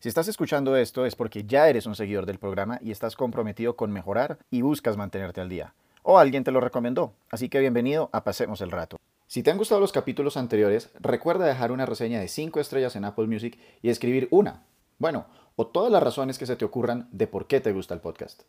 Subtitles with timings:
[0.00, 3.74] Si estás escuchando esto es porque ya eres un seguidor del programa y estás comprometido
[3.74, 5.74] con mejorar y buscas mantenerte al día.
[6.04, 8.98] O alguien te lo recomendó, así que bienvenido a Pasemos el Rato.
[9.26, 13.06] Si te han gustado los capítulos anteriores, recuerda dejar una reseña de 5 estrellas en
[13.06, 14.62] Apple Music y escribir una,
[14.98, 15.26] bueno,
[15.56, 18.42] o todas las razones que se te ocurran de por qué te gusta el podcast.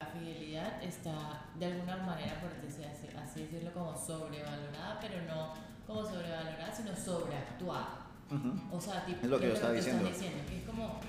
[0.00, 2.13] La fidelidad está de alguna manera,
[8.72, 10.08] O sea, tipo, Es lo que yo es estaba que diciendo.
[10.08, 11.00] diciendo, que es como,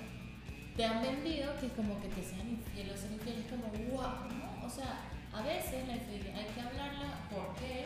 [0.76, 3.66] te han vendido que es como que te sean infiel o ser infiel, es como,
[3.90, 4.66] wow, ¿no?
[4.66, 5.00] O sea,
[5.32, 7.84] a veces la infidelidad hay que hablarla, ¿por qué?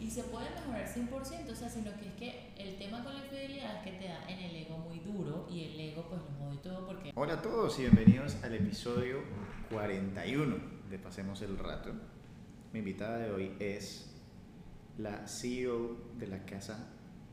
[0.00, 3.24] Y se puede mejorar 100%, o sea, sino que es que el tema con la
[3.24, 6.44] infidelidad es que te da en el ego muy duro y el ego pues lo
[6.46, 9.18] jode todo porque Hola a todos y bienvenidos al episodio
[9.70, 10.56] 41
[10.90, 11.92] de Pasemos el Rato.
[12.72, 14.14] Mi invitada de hoy es
[14.98, 16.90] la CEO de la casa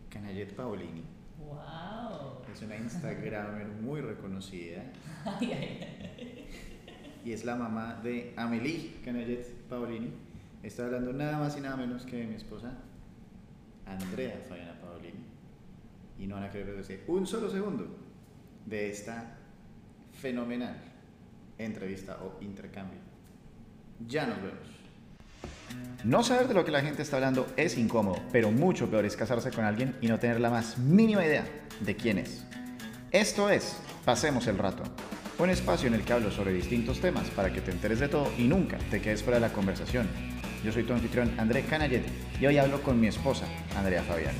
[0.09, 1.03] Canallet Paolini.
[1.51, 2.41] Wow.
[2.53, 4.83] Es una Instagramer muy reconocida
[5.25, 6.47] Ay, ay, ay.
[7.23, 10.11] y es la mamá de Amelie Canallet Paolini.
[10.63, 12.73] Está hablando nada más y nada menos que de mi esposa
[13.85, 15.25] Andrea Fabiana Paolini.
[16.19, 17.87] Y no van a querer decir un solo segundo
[18.65, 19.37] de esta
[20.11, 20.75] fenomenal
[21.57, 22.99] entrevista o intercambio.
[24.07, 24.80] Ya nos vemos.
[26.03, 29.15] No saber de lo que la gente está hablando es incómodo, pero mucho peor es
[29.15, 31.45] casarse con alguien y no tener la más mínima idea
[31.79, 32.43] de quién es.
[33.11, 34.81] Esto es Pasemos el Rato,
[35.37, 38.31] un espacio en el que hablo sobre distintos temas para que te enteres de todo
[38.37, 40.07] y nunca te quedes fuera de la conversación.
[40.63, 42.03] Yo soy tu anfitrión André Canallet
[42.39, 43.45] y hoy hablo con mi esposa,
[43.77, 44.39] Andrea Fabiana.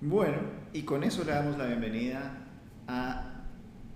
[0.00, 0.38] Bueno,
[0.72, 2.38] y con eso le damos la bienvenida
[2.88, 3.44] a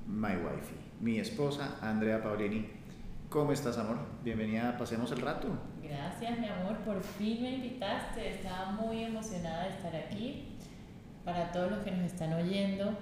[0.06, 2.83] My Wifey, mi esposa Andrea Paolini.
[3.34, 3.98] ¿Cómo estás, amor?
[4.22, 5.48] Bienvenida Pasemos el Rato.
[5.82, 8.28] Gracias, mi amor, por fin me invitaste.
[8.30, 10.56] Estaba muy emocionada de estar aquí.
[11.24, 12.96] Para todos los que nos están oyendo,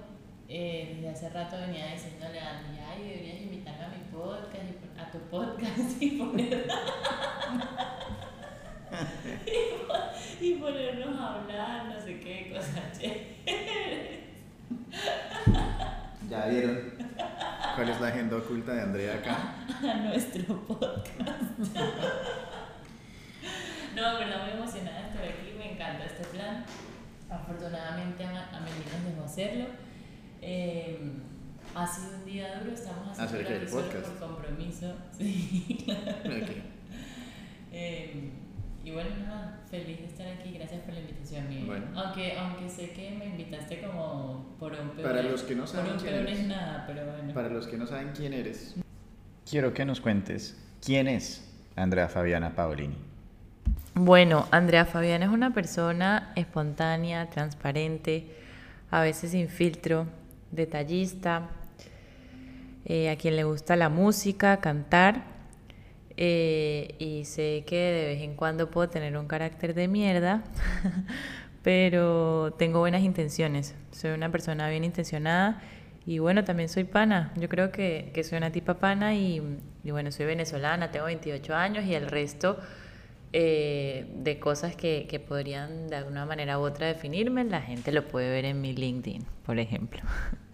[0.47, 5.11] eh, desde hace rato venía diciéndole a Andy, ay, deberías invitarme a mi podcast, a
[5.11, 6.65] tu podcast y, poner-
[9.45, 10.09] y, pon-
[10.41, 14.23] y ponernos a hablar, no sé qué, cosas chéveres.
[16.29, 16.93] ¿Ya vieron
[17.75, 19.55] cuál es la agenda oculta de Andrea acá?
[19.91, 21.59] a nuestro podcast.
[23.95, 26.65] no, verdad muy emocionada de estar aquí, me encanta este plan.
[27.29, 29.65] Afortunadamente a, a Meli nos dejó hacerlo.
[30.41, 30.99] Eh,
[31.75, 34.07] ha sido un día duro, estamos haciendo el podcast.
[34.07, 34.93] por compromiso.
[35.17, 35.85] Sí.
[37.75, 38.29] Eh,
[38.83, 41.65] y bueno, nada, feliz de estar aquí, gracias por la invitación, Miguel.
[41.65, 41.85] Bueno.
[41.95, 45.69] Aunque, aunque sé que me invitaste como por un peor, Para los que no por
[45.69, 46.39] saben un quién eres.
[46.39, 47.33] es nada, pero bueno.
[47.33, 48.75] Para los que no saben quién eres,
[49.49, 52.97] quiero que nos cuentes quién es Andrea Fabiana Paolini.
[53.95, 58.27] Bueno, Andrea Fabiana es una persona espontánea, transparente,
[58.91, 60.05] a veces sin filtro,
[60.51, 61.49] detallista,
[62.85, 65.32] eh, a quien le gusta la música, cantar,
[66.17, 70.43] eh, y sé que de vez en cuando puedo tener un carácter de mierda,
[71.63, 75.61] pero tengo buenas intenciones, soy una persona bien intencionada
[76.05, 79.41] y bueno, también soy pana, yo creo que, que soy una tipa pana y,
[79.83, 82.57] y bueno, soy venezolana, tengo 28 años y el resto
[83.31, 88.07] eh, de cosas que, que podrían de alguna manera u otra definirme, la gente lo
[88.07, 90.01] puede ver en mi LinkedIn, por ejemplo.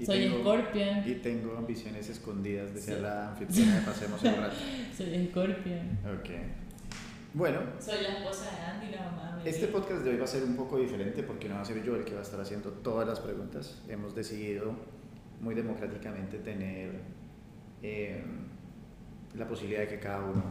[0.00, 1.02] Y Soy tengo- Scorpion.
[1.08, 3.02] Y tengo ambiciones escondidas de ser Sí.
[3.02, 4.56] la anfitriona Pasemos el Rato.
[4.96, 5.98] Soy Scorpion.
[6.18, 6.30] Ok.
[7.34, 10.26] Bueno, Soy la esposa de Andy, la mamá de este podcast de hoy va a
[10.26, 12.40] ser un poco diferente porque no va a ser yo el que va a estar
[12.40, 13.82] haciendo todas las preguntas.
[13.88, 14.74] Hemos decidido
[15.40, 17.00] muy democráticamente tener
[17.82, 18.22] eh,
[19.36, 20.42] la posibilidad de que cada uno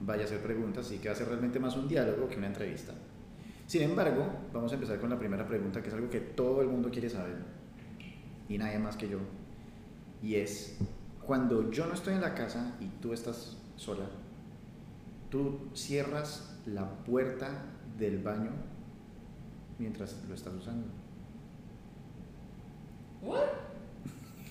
[0.00, 2.48] vaya a hacer preguntas y que va a ser realmente más un diálogo que una
[2.48, 2.92] entrevista.
[3.66, 6.68] Sin embargo, vamos a empezar con la primera pregunta, que es algo que todo el
[6.68, 7.36] mundo quiere saber
[8.48, 9.18] y nadie más que yo.
[10.22, 10.78] Y es,
[11.24, 14.06] cuando yo no estoy en la casa y tú estás sola,
[15.30, 17.50] tú cierras la puerta
[17.98, 18.50] del baño
[19.78, 20.86] mientras lo estás usando.
[23.22, 23.40] ¿What?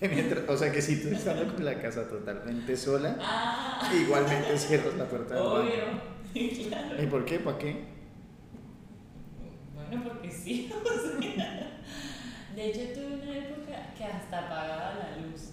[0.00, 4.94] Mientras- o sea que si tú estás con la casa totalmente sola, Ah, igualmente cierras
[4.96, 6.00] la puerta del baño.
[6.68, 7.02] claro.
[7.02, 7.40] ¿Y por qué?
[7.40, 7.84] ¿Para qué?
[9.74, 10.70] Bueno, porque sí.
[10.84, 11.67] o sea.
[12.58, 15.52] De hecho, tuve una época que hasta apagaba la luz.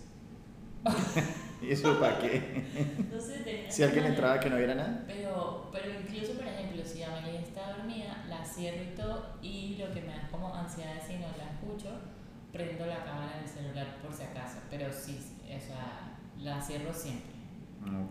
[1.62, 2.66] ¿Y eso para qué?
[2.98, 5.04] Entonces tenía Si alguien entraba que no viera nada.
[5.06, 9.94] Pero, pero incluso, por ejemplo, si Amelia está dormida, la cierro y todo, y lo
[9.94, 11.90] que me da como ansiedad si no la escucho,
[12.52, 14.58] prendo la cámara del celular por si acaso.
[14.72, 17.36] Pero sí, o sea, la cierro siempre.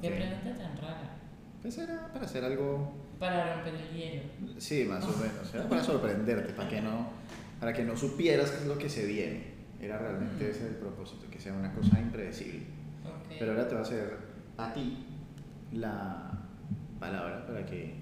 [0.00, 0.14] Qué Ok.
[0.14, 1.10] pregunta tan rara.
[1.60, 4.22] Pues era para hacer algo, Para romper el hielo.
[4.58, 5.52] sí, más o menos.
[5.52, 7.08] Era para sorprenderte, para que no
[7.60, 9.54] para que no supieras qué es lo que se viene.
[9.80, 10.50] Era realmente Mm.
[10.50, 12.60] ese el propósito, que sea una cosa impredecible.
[13.04, 13.34] Ok.
[13.38, 14.16] Pero ahora te va a hacer
[14.56, 15.06] a ti
[15.72, 16.30] la
[17.00, 17.94] palabra para que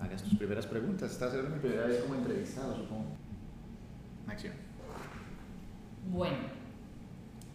[0.00, 1.10] hagas tus primeras preguntas.
[1.12, 3.16] Esta va a ser mi primera vez como entrevistado, supongo.
[4.26, 4.54] Acción.
[6.10, 6.36] Bueno,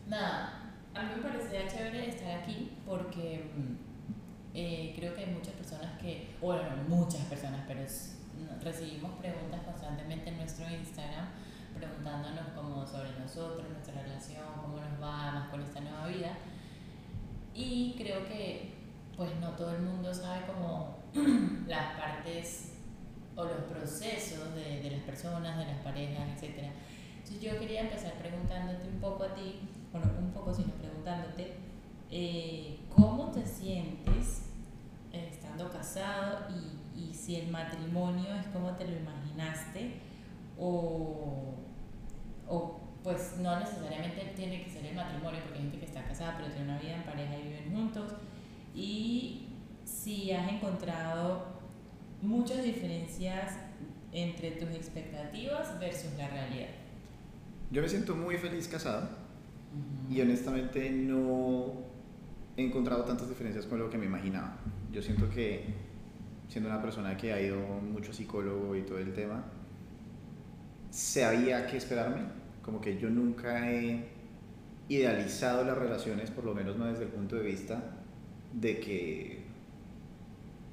[0.07, 3.73] nada, a mí me parecía chévere estar aquí porque mm,
[4.53, 8.17] eh, creo que hay muchas personas que, bueno, no muchas personas, pero es-
[8.65, 11.27] recibimos preguntas constantemente en nuestro Instagram
[11.75, 16.31] preguntándonos como sobre nosotros, nuestra relación, cómo nos va más con esta nueva vida.
[17.53, 18.73] Y creo que
[19.15, 20.97] pues no todo el mundo sabe como
[21.67, 22.73] las partes
[23.35, 26.71] o los procesos de, de las personas, de las parejas, etc.
[27.17, 29.59] Entonces yo quería empezar preguntándote un poco a ti,
[29.91, 31.55] bueno, un poco sino preguntándote,
[32.09, 34.43] eh, ¿cómo te sientes
[35.11, 39.99] estando casado y, y si el matrimonio es como te lo imaginaste
[40.57, 41.55] o,
[42.47, 46.37] o pues no necesariamente tiene que ser el matrimonio porque hay gente que está casada
[46.37, 48.11] pero tiene una vida en pareja y viven juntos
[48.73, 49.47] y
[49.83, 51.55] si has encontrado
[52.21, 53.53] muchas diferencias
[54.11, 56.69] entre tus expectativas versus la realidad.
[57.71, 59.09] Yo me siento muy feliz casado
[60.09, 61.73] y honestamente no
[62.55, 64.57] he encontrado tantas diferencias con lo que me imaginaba.
[64.91, 65.73] Yo siento que
[66.49, 69.43] siendo una persona que ha ido mucho psicólogo y todo el tema,
[70.89, 72.21] sabía qué esperarme,
[72.63, 74.05] como que yo nunca he
[74.87, 77.81] idealizado las relaciones, por lo menos no desde el punto de vista
[78.53, 79.43] de que,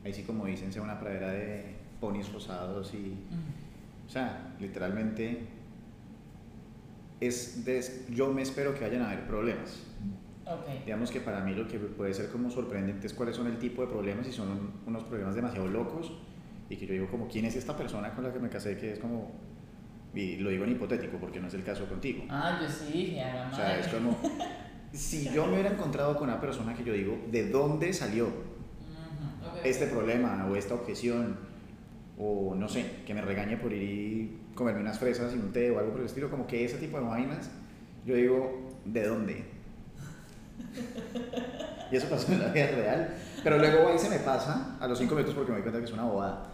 [0.05, 3.15] ahí sí como dicen, sea una pradera de ponis rosados y,
[4.07, 5.41] o sea, literalmente
[7.21, 9.81] es de- yo me espero que vayan a haber problemas.
[10.47, 10.85] Ok.
[10.85, 13.83] Digamos que para mí lo que puede ser como sorprendente es cuáles son el tipo
[13.83, 16.13] de problemas y son un- unos problemas demasiado locos
[16.69, 18.93] y que yo digo como quién es esta persona con la que me casé que
[18.93, 19.31] es como
[20.15, 22.25] y lo digo en hipotético porque no es el caso contigo.
[22.29, 23.99] Ah, yo sí dije, a la O sea, es madre.
[23.99, 24.19] como
[24.93, 29.49] si yo me hubiera encontrado con una persona que yo digo, ¿de dónde salió Ujú,
[29.49, 29.91] ok, este ok.
[29.93, 31.37] problema o esta objeción?
[32.19, 35.71] O no sé, que me regañe por ir y comerme unas fresas y un té
[35.71, 37.51] o algo por el estilo, como que ese tipo de vainas,
[38.05, 39.45] yo digo, ¿de dónde?
[41.91, 43.15] Y eso pasó en la vida real.
[43.45, 45.85] Pero luego ahí se me pasa a los cinco minutos porque me doy cuenta que
[45.87, 46.45] es una bobada.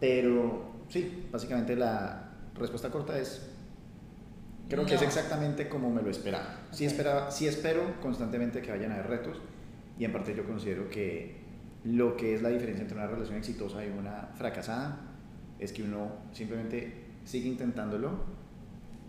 [0.00, 3.48] Pero sí, básicamente la respuesta corta es,
[4.68, 5.06] creo que es No.
[5.06, 6.58] exactamente como me lo esperaba.
[6.72, 6.92] Sí, Ok.
[6.92, 9.36] esperaba, sí espero constantemente que vayan a haber retos
[9.98, 11.38] y en parte yo considero que
[11.84, 14.98] lo que es la diferencia entre una relación exitosa y una fracasada
[15.58, 18.39] es que uno simplemente sigue intentándolo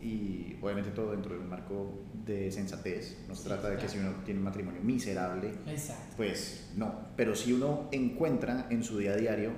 [0.01, 3.17] y obviamente todo dentro de un marco de sensatez.
[3.27, 6.13] No se Sí, trata de que si uno tiene un matrimonio miserable, Exacto.
[6.17, 6.93] pues no.
[7.15, 9.51] Pero si uno encuentra en su día a diario,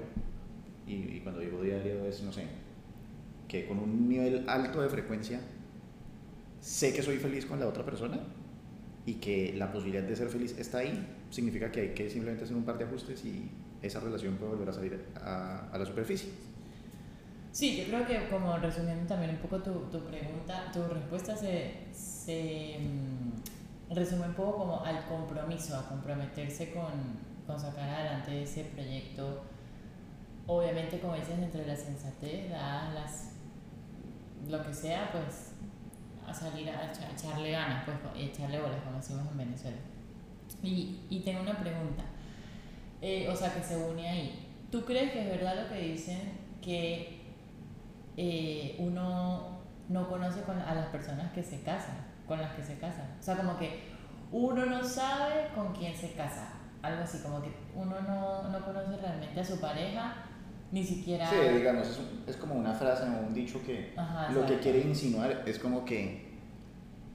[0.85, 2.45] y, y cuando digo diario es, no sé,
[3.47, 5.39] que con un nivel alto de frecuencia,
[6.59, 8.19] sé que soy feliz con la otra persona
[9.05, 12.55] y que la posibilidad de ser feliz está ahí, significa que hay que simplemente hacer
[12.55, 13.49] un par de ajustes y
[13.81, 16.29] esa relación puede volver a salir a, a la superficie.
[17.53, 21.85] Sí, yo creo que como resumiendo también un poco tu, tu pregunta, tu respuesta se,
[21.93, 26.91] se mm, resume un poco como al compromiso, a comprometerse con,
[27.45, 29.43] con sacar adelante ese proyecto.
[30.47, 33.33] Obviamente, como dices, entre la sensatez, las,
[34.49, 35.51] lo que sea, pues
[36.27, 39.77] a salir a echa- echarle ganas, pues echarle bolas, como decimos en Venezuela.
[40.63, 42.03] Y, y tengo una pregunta,
[43.01, 44.47] eh, o sea, que se une ahí.
[44.71, 46.19] ¿Tú crees que es verdad lo que dicen
[46.61, 47.12] que
[48.17, 51.95] eh, uno no conoce con, a las personas que se casan,
[52.27, 53.07] con las que se casan?
[53.19, 53.91] O sea, como que
[54.31, 56.49] uno no sabe con quién se casa.
[56.81, 60.15] Algo así, como que uno no, no conoce realmente a su pareja,
[60.71, 61.29] ni siquiera...
[61.29, 64.81] Sí, digamos, es, es como una frase o un dicho que Ajá, lo que quiere
[64.81, 66.33] insinuar es como que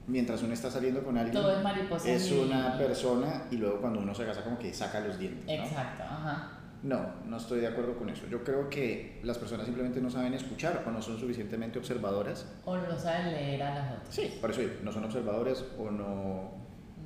[0.07, 2.09] mientras uno está saliendo con alguien, Todo es mariposa.
[2.09, 5.45] es y- una persona y luego cuando uno se casa como que saca los dientes.
[5.45, 5.51] ¿no?
[5.65, 6.51] Exacto, ajá.
[6.81, 8.25] No, no estoy de acuerdo con eso.
[8.27, 12.45] Yo creo que las personas simplemente no saben escuchar o no son suficientemente observadoras.
[12.63, 14.15] O no saben leer a las otras.
[14.15, 16.51] Sí, por eso digo, no son observadoras o no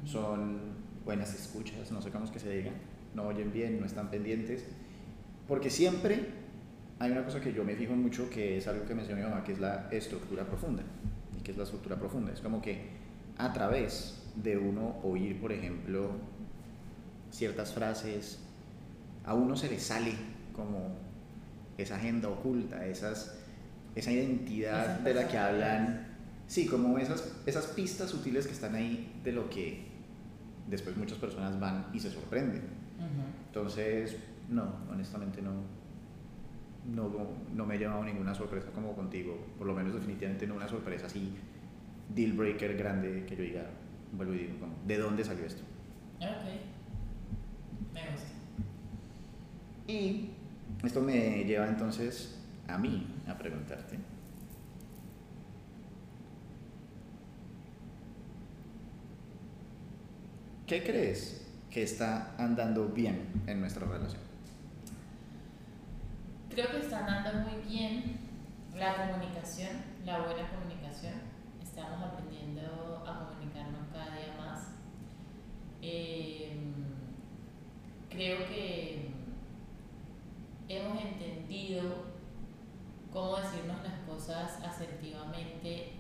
[0.06, 2.72] son buenas escuchas, no sé cómo es que se diga,
[3.16, 4.66] no oyen bien, no están pendientes.
[5.48, 6.28] Porque siempre
[7.00, 9.44] hay una cosa que yo me fijo mucho que es algo que mencionó mi mamá,
[9.44, 10.84] que es la estructura profunda.
[11.38, 12.32] ¿Y qué es la estructura profunda?
[12.32, 12.90] Es como que
[13.38, 16.12] a través de uno oír, por ejemplo,
[17.32, 18.40] ciertas frases,
[19.26, 20.14] a uno se le sale
[20.54, 20.96] como
[21.78, 23.40] esa agenda oculta, esas,
[23.96, 26.08] esa identidad de la que hablan,
[26.48, 29.88] sí, como esas, esas pistas sutiles que están ahí de lo que
[30.68, 32.84] después muchas personas van y se sorprenden.
[33.48, 34.18] Entonces,
[34.50, 35.52] no, honestamente no.
[36.86, 40.68] no, no me he llevado ninguna sorpresa como contigo, por lo menos definitivamente no una
[40.68, 41.34] sorpresa así,
[42.14, 43.66] deal breaker grande que yo diga,
[44.12, 45.64] vuelvo y digo, como, ¿de dónde salió esto?
[46.20, 46.46] Ok,
[47.94, 48.33] me gusta.
[49.88, 50.30] Y
[50.84, 54.00] esto me lleva entonces a mí a preguntarte.
[60.66, 64.22] ¿Qué crees que está andando bien en nuestra relación?
[66.50, 68.18] Creo que está andando muy bien
[68.76, 69.70] la comunicación,
[70.06, 71.14] la buena comunicación.
[71.62, 74.68] Estamos aprendiendo a comunicarnos cada día más.
[75.82, 76.54] Eh,
[78.10, 79.13] creo que
[80.70, 82.14] hemos entendido
[83.12, 85.94] cómo decirnos las cosas asertivamente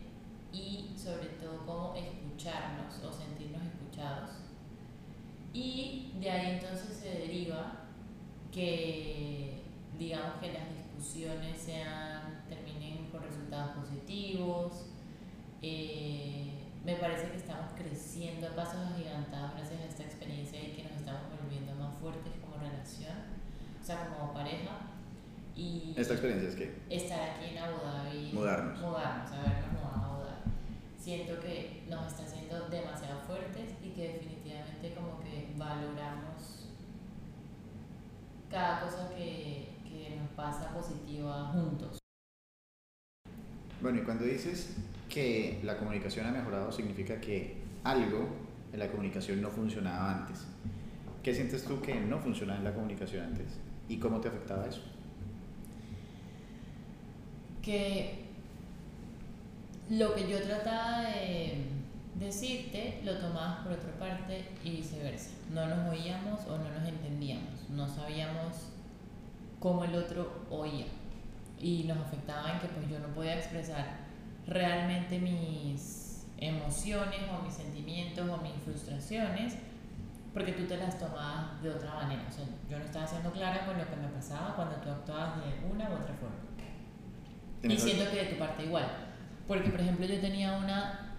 [0.51, 4.31] y sobre todo cómo escucharnos o sentirnos escuchados.
[5.53, 7.83] Y de ahí entonces se deriva
[8.51, 9.61] que
[9.97, 14.85] digamos que las discusiones sean, terminen con resultados positivos.
[15.61, 16.53] Eh,
[16.83, 20.93] me parece que estamos creciendo a pasos agigantados gracias a esta experiencia y que nos
[20.93, 23.32] estamos volviendo más fuertes como relación,
[23.83, 24.71] o sea, como pareja.
[25.55, 26.73] Y ¿Esta experiencia es qué?
[26.89, 28.31] Estar aquí en Abu Dhabi.
[28.33, 28.79] Mudarnos.
[28.79, 30.51] Mudarnos, habernos mudado a Abu Dhabi.
[30.97, 36.69] Siento que nos está haciendo demasiado fuertes y que definitivamente como que valoramos
[38.49, 41.99] cada cosa que, que nos pasa positiva juntos.
[43.81, 44.77] Bueno, y cuando dices
[45.09, 48.29] que la comunicación ha mejorado, significa que algo
[48.71, 50.47] en la comunicación no funcionaba antes.
[51.21, 53.59] ¿Qué sientes tú que no funcionaba en la comunicación antes?
[53.89, 54.81] ¿Y cómo te afectaba eso?
[57.61, 58.25] Que
[59.89, 61.67] lo que yo trataba de
[62.15, 65.31] decirte lo tomabas por otra parte y viceversa.
[65.51, 67.69] No nos oíamos o no nos entendíamos.
[67.69, 68.69] No sabíamos
[69.59, 70.85] cómo el otro oía.
[71.59, 73.97] Y nos afectaba en que pues yo no podía expresar
[74.47, 79.55] realmente mis emociones o mis sentimientos o mis frustraciones
[80.33, 82.23] porque tú te las tomabas de otra manera.
[82.27, 85.37] O sea, yo no estaba siendo clara con lo que me pasaba cuando tú actuabas
[85.37, 86.35] de una u otra forma.
[87.61, 88.85] Y ¿Tienes siento que de tu parte igual.
[89.47, 91.15] Porque, por ejemplo, yo tenía una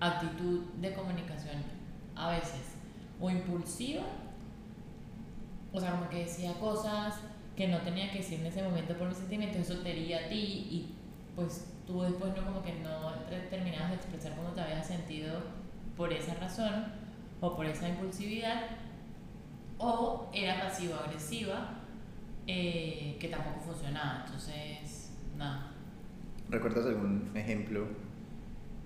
[0.00, 1.56] actitud de comunicación
[2.16, 2.74] a veces
[3.20, 4.02] o impulsiva,
[5.72, 7.14] o sea, como que decía cosas
[7.56, 10.28] que no tenía que decir en ese momento por mis sentimientos, eso te hería a
[10.28, 10.94] ti y
[11.36, 15.40] pues tú después no como que no te- terminabas de expresar cómo te habías sentido
[15.96, 16.86] por esa razón
[17.40, 18.62] o por esa impulsividad
[19.78, 21.70] o era pasivo-agresiva
[22.46, 25.72] eh, que tampoco funcionaba, entonces nada.
[26.48, 27.86] ¿Recuerdas algún ejemplo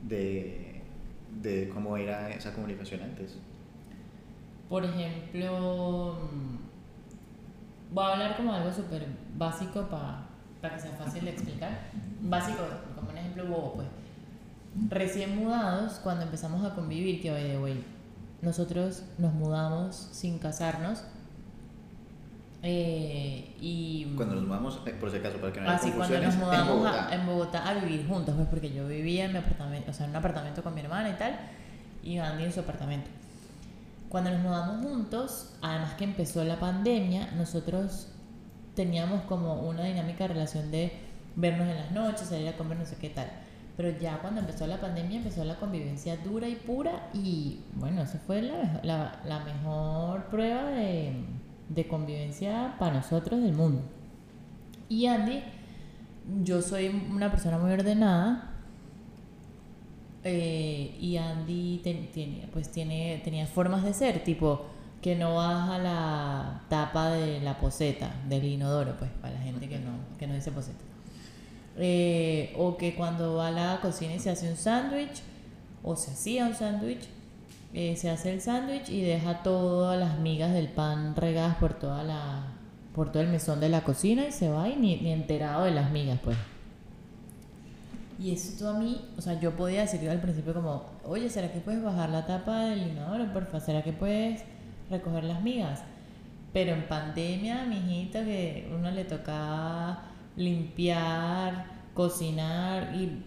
[0.02, 0.82] de,
[1.42, 3.38] de cómo era esa comunicación antes?
[4.68, 11.30] Por ejemplo, mm, voy a hablar como algo súper básico para que sea fácil de
[11.30, 11.90] explicar.
[12.20, 12.62] Básico,
[12.94, 13.88] como un ejemplo bobo, pues.
[14.90, 17.84] Recién mudados, cuando empezamos a convivir, que by the way,
[18.42, 21.02] nosotros nos mudamos sin casarnos.
[22.62, 26.14] eh, y Cuando nos mudamos, eh, por si acaso, para que no haya Así cuando
[26.16, 27.14] confusiones, nos mudamos en a- Bogotá.
[27.14, 30.10] en Bogotá a vivir juntos, pues porque yo vivía en mi apartamento, o sea, en
[30.10, 31.38] un apartamento con mi hermana y tal,
[32.02, 33.08] y Andy en su apartamento.
[34.08, 38.08] Cuando nos mudamos juntos, además que empezó la pandemia, nosotros
[38.74, 40.92] teníamos como una dinámica de relación de
[41.36, 43.30] vernos en las noches, salir a comer, no sé qué tal.
[43.78, 48.18] Pero ya cuando empezó la pandemia, empezó la convivencia dura y pura, y bueno, eso
[48.26, 51.14] fue la, la, mejor prueba de,
[51.70, 53.82] de convivencia para nosotros del mundo.
[54.90, 55.42] Y Andy,
[56.44, 58.50] yo soy una persona muy ordenada.
[60.24, 62.08] eh, y Andy ten-
[62.52, 64.66] pues tiene, tenía formas de ser, tipo
[65.00, 69.78] que no baja la tapa de la poseta del inodoro, pues para la gente que
[69.78, 70.84] no, que no dice poseta.
[71.80, 75.22] Eh, o que cuando va a la cocina y se hace un sándwich,
[75.82, 77.08] o se hacía un sándwich,
[77.74, 82.02] eh, se hace el sándwich y deja todas las migas del pan regadas por toda
[82.02, 82.46] la
[82.94, 85.72] por todo el mesón de la cocina y se va y ni, ni enterado de
[85.72, 86.36] las migas pues.
[88.18, 91.60] Y esto a mí o sea yo podía decir al principio como oye será que
[91.60, 94.42] puedes bajar la tapa del inodoro porfa será que puedes
[94.90, 95.82] recoger las migas
[96.54, 100.04] pero en pandemia mijito que uno le tocaba
[100.38, 103.24] limpiar cocinar y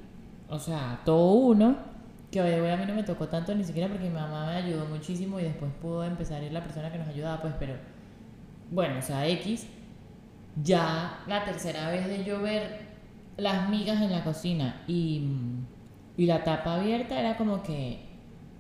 [0.50, 1.76] o sea todo uno
[2.32, 4.86] que hoy a mí no me tocó tanto ni siquiera porque mi mamá me ayudó
[4.86, 7.74] muchísimo y después pudo empezar a ir la persona que nos ayudaba, pues, pero
[8.72, 9.68] bueno, o sea, X,
[10.64, 12.86] ya la tercera vez de yo ver
[13.36, 15.28] las migas en la cocina y,
[16.16, 18.00] y la tapa abierta era como que,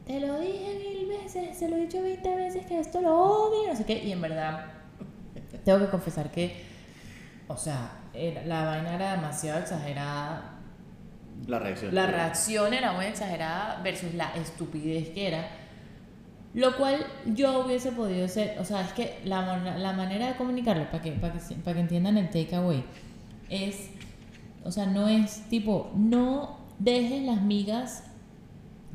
[0.05, 3.69] te lo dije mil veces, se lo he dicho 20 veces que esto lo odio,
[3.69, 4.65] no sé qué, y en verdad
[5.63, 6.61] tengo que confesar que,
[7.47, 10.57] o sea, era- la vaina era demasiado exagerada.
[11.47, 11.95] La reacción.
[11.95, 15.47] La reacción era muy exagerada versus la estupidez que era.
[16.53, 20.85] Lo cual yo hubiese podido ser, o sea, es que la, la manera de comunicarlo,
[20.91, 22.83] para que, para, que, para que entiendan el takeaway,
[23.49, 23.89] es,
[24.65, 28.03] o sea, no es tipo, no dejes las migas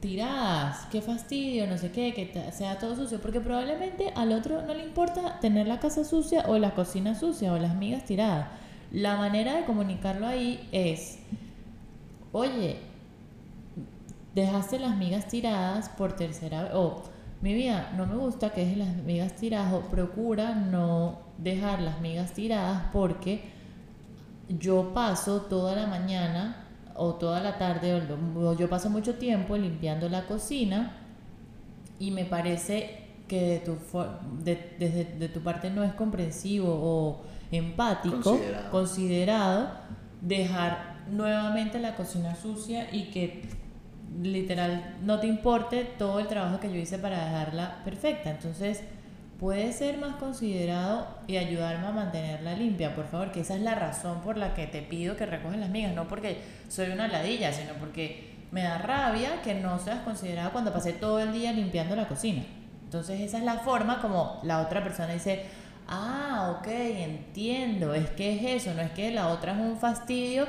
[0.01, 4.75] tiradas, qué fastidio, no sé qué, que sea todo sucio, porque probablemente al otro no
[4.75, 8.49] le importa tener la casa sucia o la cocina sucia o las migas tiradas.
[8.93, 11.19] La manera de comunicarlo ahí es,
[12.33, 12.79] oye,
[14.35, 17.03] dejaste las migas tiradas por tercera vez, o
[17.43, 22.01] mi vida, no me gusta que dejes las migas tiradas, o procura no dejar las
[22.01, 23.43] migas tiradas porque
[24.49, 26.65] yo paso toda la mañana
[26.95, 28.03] o toda la tarde,
[28.37, 30.93] o yo paso mucho tiempo limpiando la cocina
[31.99, 33.77] y me parece que de tu,
[34.45, 38.71] de, desde de tu parte no es comprensivo o empático, Considerado.
[38.71, 39.71] considerado
[40.21, 43.43] dejar nuevamente la cocina sucia y que
[44.23, 48.31] literal no te importe todo el trabajo que yo hice para dejarla perfecta.
[48.31, 48.83] Entonces,
[49.39, 53.75] puedes ser más considerado y ayudarme a mantenerla limpia, por favor, que esa es la
[53.75, 57.53] razón por la que te pido que recoges las migas, no porque soy una ladilla,
[57.53, 61.95] sino porque me da rabia que no seas considerado cuando pasé todo el día limpiando
[61.97, 62.45] la cocina.
[62.85, 65.45] Entonces, esa es la forma como la otra persona dice,
[65.89, 70.47] ah, ok, entiendo, es que es eso, no es que la otra es un fastidio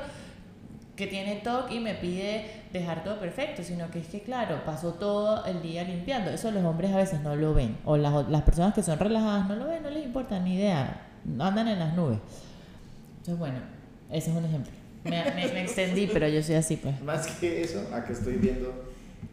[0.96, 4.94] que tiene TOC y me pide dejar todo perfecto, sino que es que, claro, pasó
[4.94, 6.30] todo el día limpiando.
[6.30, 7.76] Eso los hombres a veces no lo ven.
[7.84, 11.02] O las, las personas que son relajadas no lo ven, no les importa ni idea.
[11.38, 12.18] Andan en las nubes.
[13.18, 13.58] Entonces, bueno,
[14.10, 14.72] ese es un ejemplo.
[15.04, 17.00] Me, me- me extendí, pero yo soy así, pues.
[17.04, 18.72] Más que eso, acá estoy viendo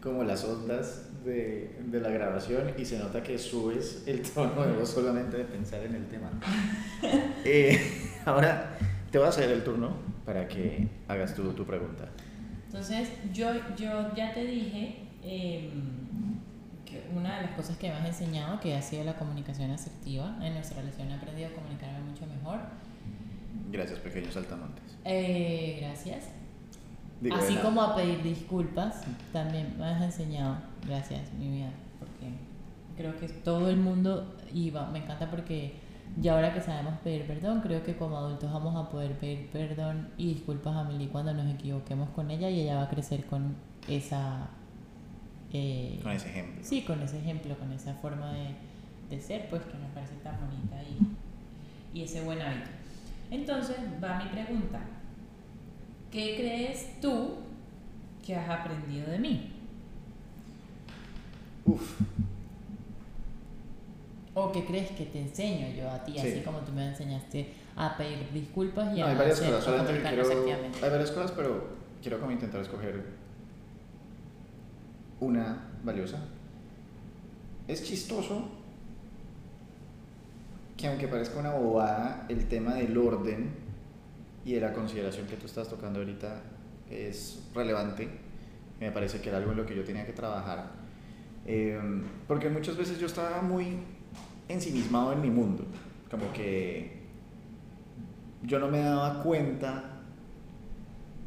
[0.04, 4.74] como las ondas de, de la grabación y se nota que subes el tono de
[4.74, 6.32] voz solamente de pensar en el tema.
[7.48, 7.80] Eh,
[8.26, 8.76] ahora
[9.12, 12.10] te voy a hacer el turno para que hagas tu, tu pregunta.
[12.66, 15.70] Entonces, yo, yo ya te dije eh,
[16.86, 20.38] que una de las cosas que me has enseñado, que ha sido la comunicación asertiva.
[20.42, 22.60] En nuestra relación he aprendido a comunicarme mucho mejor.
[23.72, 24.98] Gracias, pequeños saltamontes.
[25.06, 26.26] Eh, gracias.
[27.22, 30.58] Digo, Así como a pedir disculpas, también me has enseñado.
[30.86, 31.70] Gracias, mi vida.
[32.00, 32.34] Porque
[32.98, 34.90] creo que todo el mundo iba.
[34.92, 35.76] Me encanta porque
[36.22, 40.10] ya ahora que sabemos pedir perdón, creo que como adultos vamos a poder pedir perdón
[40.18, 43.56] y disculpas a Meli cuando nos equivoquemos con ella y ella va a crecer con
[43.88, 44.50] esa.
[45.54, 46.64] eh, Con ese ejemplo.
[46.64, 48.56] Sí, con ese ejemplo, con esa forma de,
[49.10, 52.70] de ser, pues que me parece tan bonita y, y ese buen hábito.
[53.32, 54.80] Entonces, va mi pregunta.
[56.16, 57.32] ¿Qué crees tú
[58.26, 59.52] que has aprendido de mí?
[61.66, 62.00] Uf,
[64.34, 66.20] ¿O qué crees que te enseño yo a ti, Sí.
[66.20, 70.02] así como tú me enseñaste a pedir disculpas y no, a hay varias cosas, solamente
[70.08, 71.68] quiero, hay varias cosas, pero
[72.02, 73.04] quiero como intentar escoger
[75.20, 76.20] una valiosa.
[77.68, 78.48] Es chistoso
[80.78, 83.65] que aunque parezca una bobada, el tema del orden
[84.46, 86.44] y de la consideración que tú estás tocando ahorita
[86.90, 88.08] es relevante.
[88.80, 90.72] Me parece que era algo en lo que yo tenía que trabajar.
[91.48, 91.80] Eh,
[92.28, 93.80] porque muchas veces yo estaba muy
[94.48, 95.66] ensimismado en mi mundo.
[96.12, 97.02] Como que
[98.44, 100.02] yo no me daba cuenta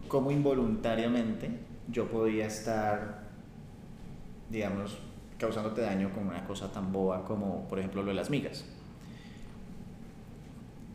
[0.07, 1.51] cómo involuntariamente
[1.91, 3.25] yo podía estar,
[4.49, 4.97] digamos,
[5.39, 8.65] causándote daño con una cosa tan boba como, por ejemplo, lo de las migas.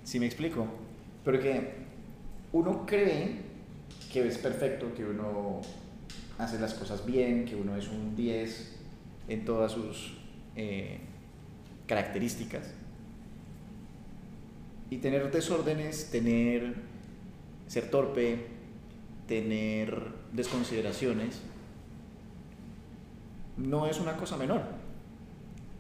[0.04, 0.68] ¿Sí me explico?
[1.24, 1.83] Porque
[2.54, 3.42] uno cree
[4.12, 5.62] que es perfecto, que uno
[6.38, 8.76] hace las cosas bien, que uno es un 10
[9.28, 10.18] en todas sus
[10.56, 11.00] eh,
[11.88, 12.74] características.
[14.90, 16.76] Y tener desórdenes, tener
[17.68, 18.46] ser torpe,
[19.28, 21.42] tener desconsideraciones,
[23.58, 24.62] no es una cosa menor.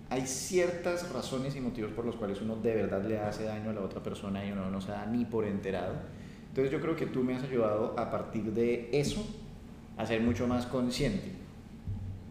[0.09, 3.73] Hay ciertas razones y motivos por los cuales uno de verdad le hace daño a
[3.73, 5.93] la otra persona y uno no se da ni por enterado.
[6.53, 9.25] Entonces yo creo que tú me has ayudado a partir de eso
[9.97, 11.31] a ser mucho más consciente,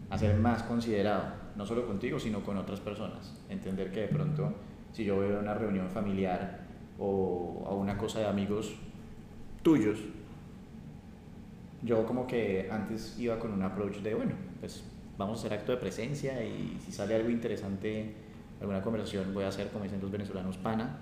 [0.09, 3.37] a ser más considerado, no solo contigo, sino con otras personas.
[3.49, 4.53] Entender que de pronto,
[4.93, 6.61] si yo veo una reunión familiar
[6.97, 8.73] o a una cosa de amigos
[9.61, 9.99] tuyos,
[11.81, 14.85] yo como que antes iba con un approach de, bueno, pues
[15.17, 18.13] vamos a hacer acto de presencia y si sale algo interesante,
[18.61, 20.97] alguna conversación, voy a hacer, como dicen los venezolanos, pana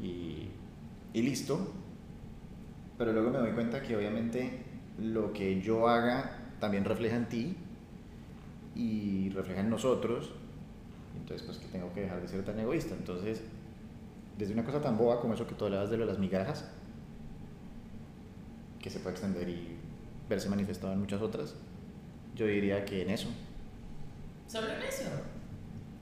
[0.00, 0.46] y,
[1.12, 1.85] y listo.
[2.98, 4.62] Pero luego me doy cuenta que obviamente
[4.98, 7.56] lo que yo haga también refleja en ti
[8.74, 10.32] y refleja en nosotros.
[11.18, 12.94] Entonces, pues que tengo que dejar de ser tan egoísta.
[12.94, 13.42] Entonces,
[14.38, 16.66] desde una cosa tan boba como eso que tú hablabas de lo de las migajas,
[18.80, 19.76] que se puede extender y
[20.28, 21.54] verse manifestado en muchas otras,
[22.34, 23.28] yo diría que en eso.
[24.46, 25.04] ¿Solo en eso?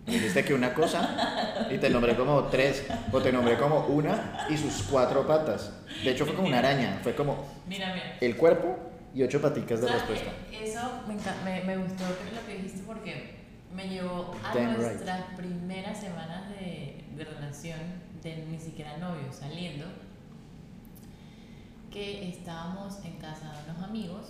[0.06, 4.56] Dijiste que una cosa y te nombré como tres, o te nombré como una y
[4.56, 5.72] sus cuatro patas.
[6.04, 8.18] De hecho, fue como una araña, fue como Mira, mira.
[8.20, 8.76] el cuerpo
[9.14, 10.32] y ocho paticas de ¿Sabes respuesta.
[10.52, 11.14] Eso me,
[11.44, 13.36] me, me gustó lo que dijiste porque
[13.74, 14.78] me llevó a Damn right.
[14.78, 17.78] nuestras primeras semanas de, de relación,
[18.22, 19.86] de ni siquiera novio, saliendo,
[21.92, 24.26] que estábamos en casa de unos amigos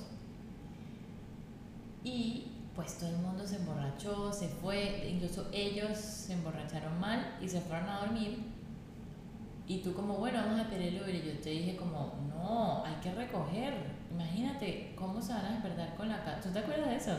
[2.02, 7.48] y pues todo el mundo se emborrachó, se fue, incluso ellos se emborracharon mal y
[7.48, 8.38] se fueron a dormir.
[9.66, 11.14] Y tú como, bueno, vamos a el Uber.
[11.14, 13.74] Y yo te dije como, no, hay que recoger.
[14.12, 16.40] Imagínate cómo se van a despertar con la casa.
[16.40, 17.18] ¿Tú te acuerdas de eso?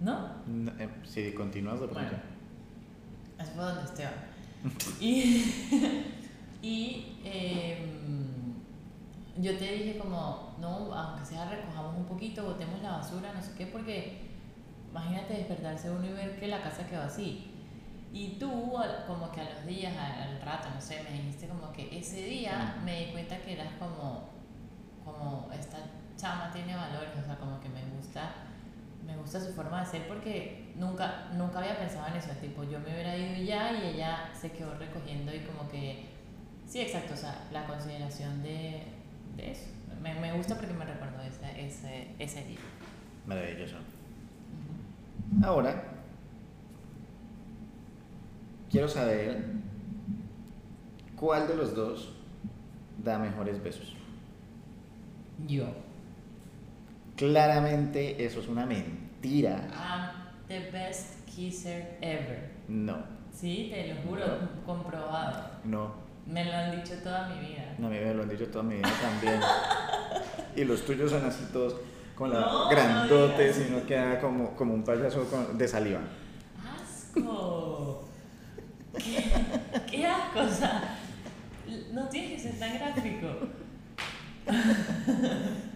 [0.00, 0.28] ¿No?
[0.46, 2.12] No, eh, Si continúas de pronto.
[3.36, 3.50] Bueno.
[3.54, 4.14] Fue donde Esteban.
[5.00, 5.44] Y,
[6.62, 8.54] y em,
[9.42, 13.52] yo te dije como, no, aunque sea recojamos un poquito, botemos la basura, no sé
[13.58, 14.20] qué, porque
[14.90, 17.53] imagínate despertarse uno y ver que la casa quedó así.
[18.14, 18.48] Y tú,
[19.08, 22.76] como que a los días, al, rato, no sé, me dijiste como que ese día
[22.84, 24.30] me di cuenta que eras como,
[25.04, 25.78] como esta
[26.16, 28.32] chama tiene valores, o sea, como que me gusta,
[29.04, 32.78] me gusta su forma de ser porque nunca, nunca había pensado en eso, tipo, yo
[32.78, 36.06] me hubiera ido ya y ella se quedó recogiendo y como que,
[36.68, 38.84] sí, exacto, o sea, la consideración de,
[39.36, 39.66] de eso.
[40.00, 42.60] Me, me gusta porque me recuerdo ese, ese, ese día.
[43.26, 43.78] Maravilloso.
[45.42, 45.93] Ahora,
[48.74, 49.44] quiero saber
[51.14, 52.12] cuál de los dos
[52.98, 53.94] da mejores besos.
[55.46, 55.66] Yo.
[57.14, 59.68] Claramente eso es una mentira.
[59.72, 60.10] I'm
[60.48, 62.50] the best kisser ever.
[62.66, 62.96] No,
[63.32, 64.24] Sí, te lo juro,
[64.66, 65.50] comprobado.
[65.64, 65.92] no,
[66.26, 67.76] Me lo han dicho toda mi vida.
[67.78, 69.40] no, a mí me lo han dicho toda mi vida también.
[70.56, 71.76] y los tuyos son así todos
[72.16, 75.24] con la No, y no queda como, como un payaso
[75.56, 76.00] de saliva.
[76.58, 77.53] ¡Asco!
[78.98, 79.24] ¿Qué,
[79.90, 80.40] qué asco?
[80.40, 80.98] O sea,
[81.92, 83.28] no tienes que ser tan gráfico.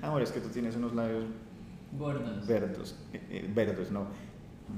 [0.02, 1.24] Amor, es que tú tienes unos labios
[1.98, 2.46] Gordos.
[2.46, 4.06] verdes, eh, eh, verdes, no,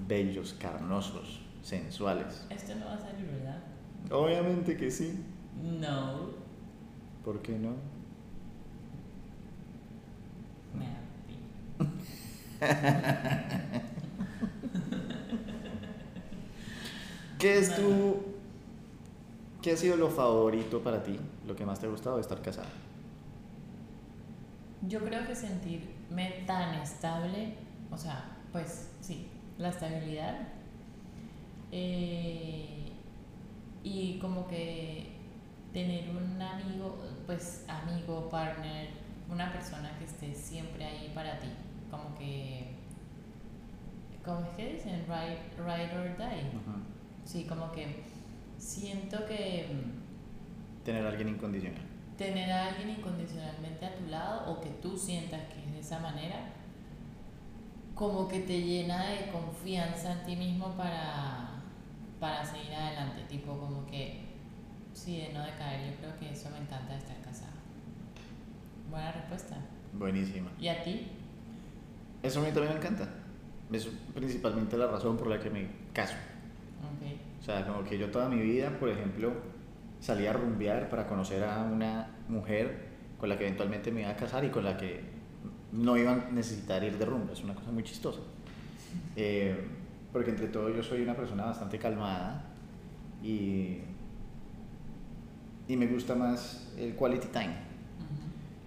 [0.07, 2.47] bellos, carnosos, sensuales.
[2.51, 3.63] Esto no va a salir, ¿verdad?
[4.11, 5.25] Obviamente que sí.
[5.63, 6.31] No.
[7.25, 7.71] ¿Por qué no?
[10.75, 10.87] Me
[17.39, 18.30] ¿Qué es tu...
[19.63, 21.19] ¿Qué ha sido lo favorito para ti?
[21.47, 22.69] Lo que más te ha gustado de estar casada.
[24.83, 27.55] Yo creo que sentirme tan estable,
[27.91, 30.49] o sea, pues sí, la estabilidad.
[31.73, 32.93] eh,
[33.83, 35.13] y como que
[35.73, 38.91] tener un amigo, pues amigo, partner,
[39.31, 41.49] una persona que esté siempre ahí para ti.
[41.91, 42.75] Como que,
[44.25, 45.05] ¿cómo es que dicen?
[45.07, 46.51] Ride, ride or die.
[47.25, 48.03] Sí, como que
[48.61, 51.81] siento que mm, Tener a alguien incondicional.
[52.17, 55.99] tener a alguien incondicionalmente a tu lado o que tú sientas que es de esa
[56.01, 56.37] manera,
[57.95, 61.63] como que te llena de confianza en ti mismo para,
[62.19, 63.23] para seguir adelante.
[63.29, 64.21] Tipo, como que,
[64.95, 65.91] sí, de no decaer.
[65.91, 67.53] Yo creo que eso me encanta de estar casada.
[68.91, 69.57] Buena respuesta.
[69.93, 70.51] Buenísima.
[70.59, 71.09] ¿Y a ti?
[72.23, 73.09] Eso a mí también me encanta.
[73.71, 76.15] Es principalmente la razón por la que me caso.
[76.15, 77.30] Ok.
[77.51, 79.33] O sea, como que yo toda mi vida, por ejemplo,
[79.99, 84.15] salí a rumbear para conocer a una mujer con la que eventualmente me iba a
[84.15, 85.01] casar y con la que
[85.73, 87.33] no iba a necesitar ir de rumba.
[87.33, 88.21] Es una cosa muy chistosa.
[89.17, 89.67] Eh,
[90.13, 92.45] porque entre todo yo soy una persona bastante calmada
[93.21, 93.79] y,
[95.67, 97.57] y me gusta más el quality time.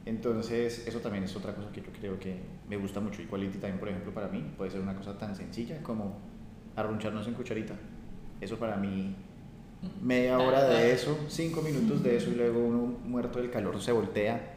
[0.05, 2.35] Entonces, eso también es otra cosa que yo creo que
[2.67, 3.21] me gusta mucho.
[3.21, 6.17] Y quality time, por ejemplo, para mí puede ser una cosa tan sencilla como
[6.75, 7.75] arruncharnos en cucharita.
[8.43, 9.15] Eso para mí,
[10.01, 13.82] media Tal hora de eso, cinco minutos de eso y luego uno muerto del calor
[13.82, 14.56] se voltea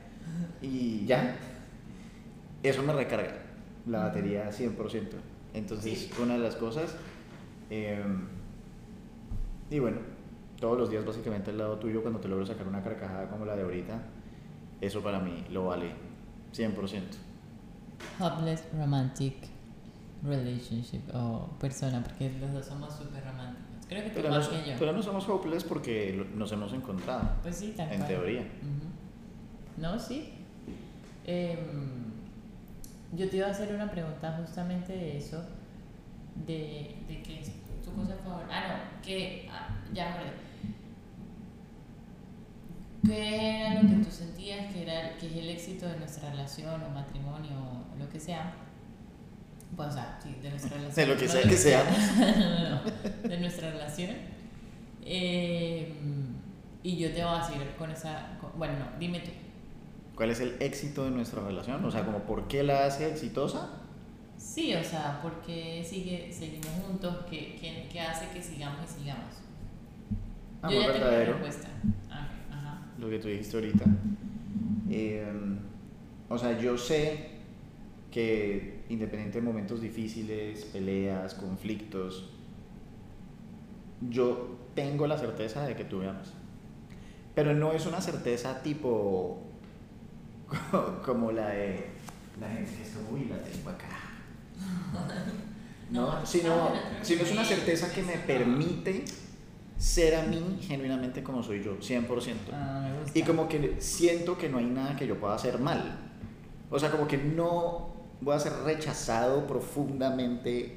[0.60, 1.36] y ya.
[2.62, 3.42] Eso me recarga
[3.86, 5.10] la batería 100%.
[5.54, 6.10] Entonces, Sí.
[6.22, 6.96] una de las cosas...
[7.70, 8.02] eh,
[9.70, 9.98] y bueno,
[10.60, 13.56] todos los días básicamente al lado tuyo cuando te logro sacar una carcajada como la
[13.56, 14.00] de ahorita,
[14.80, 15.90] eso para mí lo vale
[16.54, 17.02] 100%.
[18.20, 19.34] Hopeless romantic
[20.22, 23.65] relationship o persona, porque los dos somos súper románticos.
[23.88, 24.76] Creo que tú Pero no, más que yo.
[24.78, 28.08] pero no somos hopeless porque nos hemos encontrado, Pues sí, tal en cual.
[28.08, 28.42] teoría.
[29.76, 30.32] No, sí.
[31.24, 31.58] Em,
[33.12, 35.44] yo te iba a hacer una pregunta justamente de eso,
[36.46, 37.50] de, de que es
[37.84, 38.48] tu cosa favorita.
[38.52, 40.30] Ah, no, que ah, ya acordé.
[43.06, 46.82] ¿qué era lo que tú sentías que, era, que es el éxito de nuestra relación
[46.82, 47.56] o matrimonio
[47.94, 48.52] o lo que sea?
[49.74, 50.94] Pues, o sea, sí, de nuestra relación.
[51.08, 51.84] De lo que sea que sea.
[53.22, 54.10] no, de nuestra relación.
[55.04, 55.92] Eh,
[56.82, 58.38] y yo te voy a decir con esa.
[58.56, 59.30] bueno, no, dime tú.
[60.14, 61.84] ¿Cuál es el éxito de nuestra relación?
[61.84, 63.70] O sea, como por qué la hace exitosa.
[64.38, 67.14] Sí, o sea, ¿por qué sigue, seguimos juntos?
[67.28, 69.34] ¿Qué, qué, qué hace que sigamos y sigamos?
[70.62, 71.32] Amor yo ya verdadero.
[71.32, 71.68] tengo la respuesta.
[72.10, 72.82] Ah, ajá.
[72.98, 73.84] Lo que tú dijiste ahorita.
[74.90, 75.26] Eh,
[76.28, 77.30] o sea, yo sé
[78.10, 82.30] que independiente de momentos difíciles, peleas, conflictos,
[84.00, 86.32] yo tengo la certeza de que tú me amas.
[87.34, 89.42] Pero no es una certeza tipo
[91.04, 91.86] como la de
[92.40, 93.88] la gente que está uy, la tengo acá.
[95.90, 96.72] No, No, sino,
[97.02, 99.04] sino es una certeza que me permite
[99.78, 102.34] ser a mí genuinamente como soy yo, 100%.
[102.52, 102.88] Ah.
[103.14, 105.98] Y como que siento que no hay nada que yo pueda hacer mal.
[106.70, 110.76] O sea, como que no voy a ser rechazado profundamente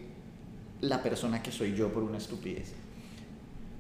[0.82, 2.74] la persona que soy yo por una estupidez.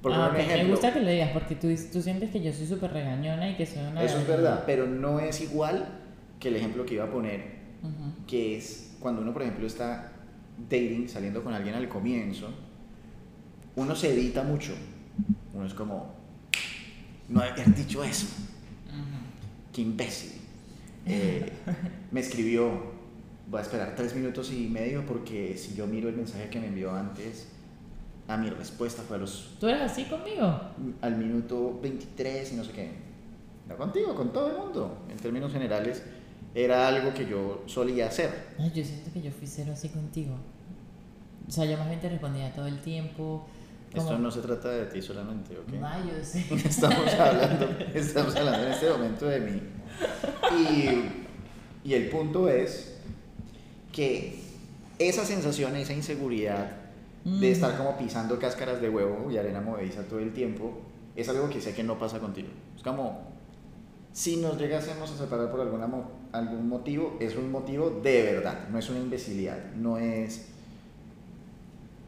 [0.01, 2.29] Por Ah, poner un ok, Me ejemplo, gusta que lo digas porque tú, tú sientes
[2.31, 4.03] que yo soy súper regañona y que soy una.
[4.03, 5.87] eso es verdad, pero no es igual
[6.39, 8.25] que el ejemplo que iba a poner, Ujú.
[8.27, 10.11] que es cuando uno, por ejemplo, está
[10.69, 12.49] dating, saliendo con alguien al comienzo,
[13.75, 14.73] uno se edita mucho.
[15.53, 16.13] Uno es como,
[17.27, 18.27] no haber dicho eso.
[18.87, 19.73] Ujú.
[19.73, 20.31] qué imbécil.
[21.05, 21.51] Eh,
[22.11, 22.69] me escribió,
[23.49, 26.67] voy a esperar tres minutos y medio porque si yo miro el mensaje que me
[26.67, 27.47] envió antes,
[28.27, 30.61] a mi respuesta fue a los, ¿Tú eres así conmigo?
[31.01, 32.91] al minuto 23 y no sé qué.
[33.67, 34.97] No contigo, con todo el mundo.
[35.09, 36.03] En términos generales,
[36.55, 38.31] era algo que yo solía hacer.
[38.59, 40.35] Ay, yo siento que yo fui cero así contigo.
[41.47, 43.47] O sea, yo más bien te respondía todo el tiempo.
[43.93, 45.83] Esto no se trata de ti solamente, ¿ok?
[45.83, 46.45] Ay, yo sé.
[46.53, 49.61] Estamos hablando, estamos hablando en este momento de mí.
[50.59, 52.98] Y, y el punto es
[53.91, 54.39] que
[54.99, 56.71] esa sensación, esa inseguridad
[57.25, 57.51] de Mm.
[57.51, 60.79] estar como pisando cáscaras de huevo y arena movediza todo el tiempo,
[61.15, 62.47] es algo que sé que no pasa contigo.
[62.77, 63.21] Es como,
[64.13, 68.69] si nos llegásemos a separar por alguna mo- algún motivo, es un motivo de verdad,
[68.69, 70.47] no es una imbecilidad, no es...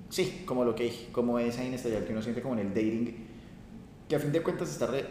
[0.09, 3.15] Sí, como lo que dije, como esa inestabilidad que uno siente como en el dating,
[4.09, 5.07] que a fin de cuentas está re-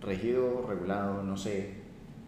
[0.00, 1.74] regido, regulado, no sé,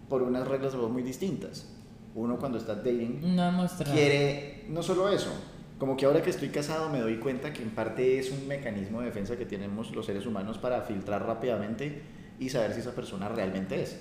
[0.09, 1.66] por unas reglas muy distintas.
[2.14, 5.31] Uno cuando está dating No quiere, no solo eso,
[5.79, 9.01] como que ahora que estoy casado me doy cuenta que en parte es un mecanismo
[9.01, 12.03] de defensa que tenemos los seres humanos para filtrar rápidamente
[12.38, 13.98] y saber si esa persona realmente es.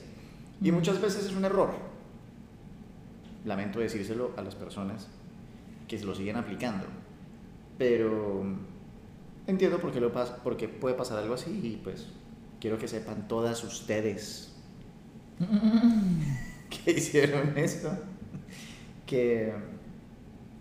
[0.61, 1.71] Y muchas veces es un error.
[3.45, 5.07] Lamento decírselo a las personas
[5.87, 6.85] que se lo siguen aplicando.
[7.77, 8.43] Pero
[9.47, 12.07] entiendo por qué, lo por qué puede pasar algo así y pues
[12.59, 14.53] quiero que sepan todas ustedes
[16.85, 17.89] que hicieron eso.
[19.05, 19.53] Que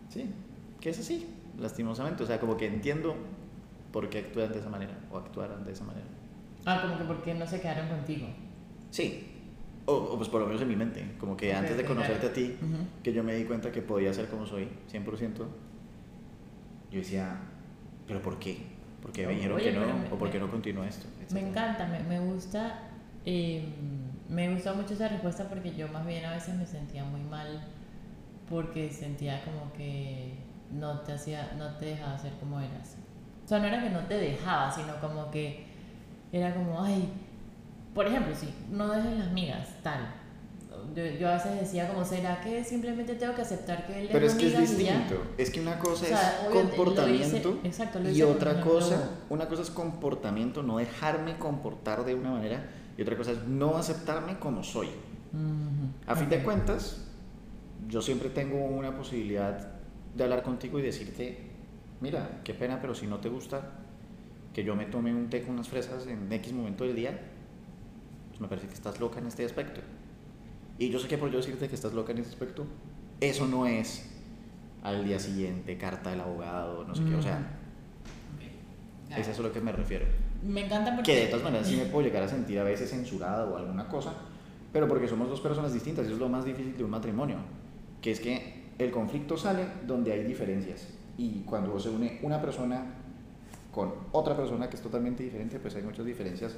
[0.09, 0.29] sí,
[0.81, 1.27] que es así,
[1.59, 2.23] lastimosamente.
[2.23, 3.15] O sea, como que entiendo
[3.93, 6.07] por qué actúan de esa manera o actuaron de esa manera.
[6.67, 8.27] Ah, como que por qué no se quedaron contigo.
[8.91, 9.27] Sí,
[9.87, 11.05] o, o pues por lo menos en mi mente.
[11.19, 12.33] Como que antes de conocerte claro.
[12.33, 12.77] a ti, Ujú.
[13.03, 15.47] que yo me di cuenta que podía ser como soy, 100%,
[16.91, 17.37] yo decía,
[18.07, 18.59] ¿pero por qué?
[19.01, 19.81] ¿Por qué me Oye, dijeron que no?
[19.99, 21.07] me- ¿O por qué me- no continúa esto?
[21.19, 21.49] Me Etcétera.
[21.49, 22.89] encanta, me, me gusta.
[23.25, 23.65] eh,
[24.31, 27.61] me gusta mucho esa respuesta porque yo más bien a veces me sentía muy mal
[28.49, 30.35] porque sentía como que
[30.73, 32.97] no te hacía, no te dejaba ser como eras.
[33.45, 35.67] O sea, no era que no te dejaba, sino como que
[36.33, 37.09] era como, ay,
[37.95, 40.15] por ejemplo, sí, no dejes las migas, tal.
[40.95, 44.27] Yo, yo a veces decía como, ¿será que simplemente tengo que aceptar que él Pero
[44.27, 45.23] es que es distinto.
[45.37, 49.63] Es que una cosa O sea, es comportamiento hice- exacto, y otra cosa, una cosa
[49.63, 52.65] es comportamiento, no dejarme comportar de una manera
[52.97, 54.89] y otra cosa es no aceptarme como soy.
[56.07, 57.07] A fin de cuentas,
[57.89, 59.73] yo siempre tengo una posibilidad
[60.15, 61.39] de hablar contigo y decirte,
[62.01, 63.73] mira, qué pena, pero si no te gusta
[64.53, 67.17] que yo me tome un té con unas fresas en X momento del día,
[68.29, 69.81] pues me parece que estás loca en este aspecto.
[70.79, 72.67] Y yo sé que por yo decirte que estás loca en este aspecto,
[73.21, 74.11] eso no es
[74.83, 77.37] al día siguiente, carta del abogado, no sé qué, o sea,
[78.35, 79.19] Ok.
[79.19, 80.07] es eso a lo que me refiero.
[80.43, 81.13] Me encanta porque...
[81.13, 83.89] Que de todas maneras sí me puedo llegar a sentir a veces censurado o alguna
[83.89, 84.15] cosa,
[84.73, 87.37] pero porque somos dos personas distintas, eso es lo más difícil de un matrimonio,
[88.01, 90.89] que es que el conflicto sale donde hay diferencias.
[91.19, 92.85] Y cuando se une una persona
[93.71, 96.57] con otra persona que es totalmente diferente, pues hay muchas diferencias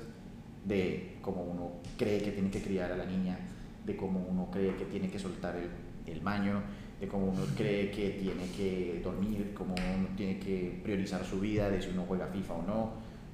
[0.64, 3.38] de cómo uno cree que tiene que criar a la niña,
[3.84, 5.68] de cómo uno cree que tiene que soltar el,
[6.06, 6.62] el baño,
[7.00, 11.68] de cómo uno cree que tiene que dormir, cómo uno tiene que priorizar su vida,
[11.68, 12.90] de si uno juega FIFA o no.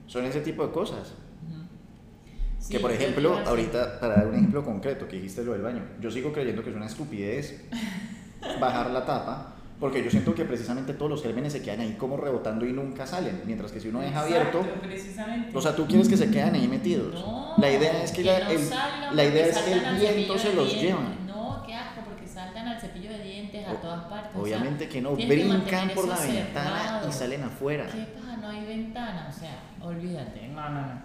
[0.08, 1.12] Son ese tipo de cosas.
[2.58, 5.82] Sí, que por ejemplo, ahorita, para dar un ejemplo concreto, que dijiste lo del baño,
[6.00, 7.62] yo sigo creyendo que es una estupidez
[8.60, 12.16] bajar la tapa, porque yo siento que precisamente todos los gérmenes se quedan ahí como
[12.16, 15.56] rebotando y nunca salen, mientras que si uno deja abierto, Exacto, precisamente.
[15.56, 17.14] o sea, tú quieres que se queden ahí metidos.
[17.14, 18.70] No, la idea es que, la, no el,
[19.14, 21.00] la idea es que el viento se los lleva.
[21.26, 24.30] No, qué asco, porque saltan al cepillo de dientes a O- todas partes.
[24.34, 27.08] o sea, Obviamente que no, que brincan mantener por la eso ventana cerrado.
[27.08, 27.86] y salen afuera.
[27.86, 28.27] ¿Qué pasa?
[28.48, 30.48] No hay ventana, o sea, olvídate.
[30.48, 31.02] No, no, no.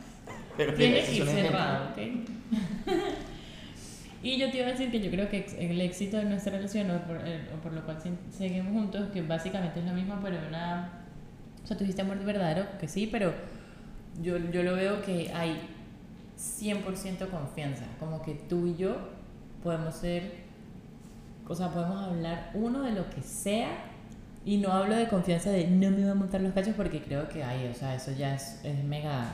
[0.56, 1.98] Pero Tiene ese que ir cerrado, ¿ok?
[4.24, 6.90] y yo te iba a decir que yo creo que el éxito de nuestra relación,
[6.92, 10.18] o por, eh, o por lo cual se- seguimos juntos, que básicamente es lo mismo,
[10.24, 10.90] pero una...
[11.62, 13.34] O sea, tuviste amor verdadero, que sí, pero
[14.22, 15.60] yo, yo lo veo que hay
[16.38, 18.96] 100% confianza, como que tú y yo
[19.62, 20.32] podemos ser,
[21.46, 23.68] o sea, podemos hablar uno de lo que sea
[24.46, 27.30] y no hablo de confianza de no me va a montar los cachos porque creo
[27.30, 29.32] que hay, o sea, eso ya es, es mega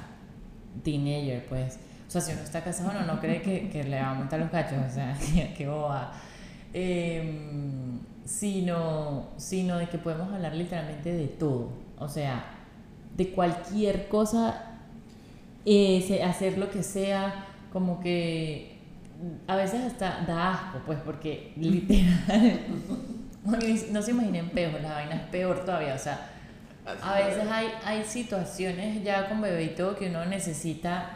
[0.84, 1.80] teenager, pues.
[2.08, 4.39] O sea, si uno está casado, uno no cree que, que le va a montar
[4.39, 5.17] los cachos, o sea,
[5.58, 6.12] qué boba.
[6.74, 12.45] Em, sino, sino de que podemos hablar literalmente de todo, o sea,
[13.17, 14.78] de cualquier cosa,
[15.65, 18.78] eh, hacer lo que sea, como que
[19.48, 22.60] a veces hasta da asco, pues, porque literal,
[23.45, 26.19] no se imaginen peor, la vaina es peor todavía, o sea,
[27.04, 31.12] a veces hay, hay situaciones ya con bebé y todo que uno necesita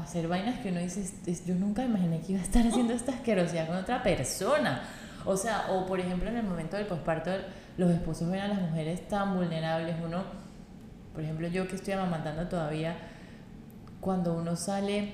[0.00, 3.12] hacer vainas que uno dice, "Es- yo nunca imaginé que iba a estar haciendo esta
[3.12, 4.82] asquerosidad con otra persona.
[5.26, 7.30] O sea, o por ejemplo en el momento del posparto,
[7.76, 10.22] los esposos ven a las mujeres tan vulnerables, uno,
[11.12, 12.96] por ejemplo yo que estoy amamantando todavía,
[14.00, 15.12] cuando uno sale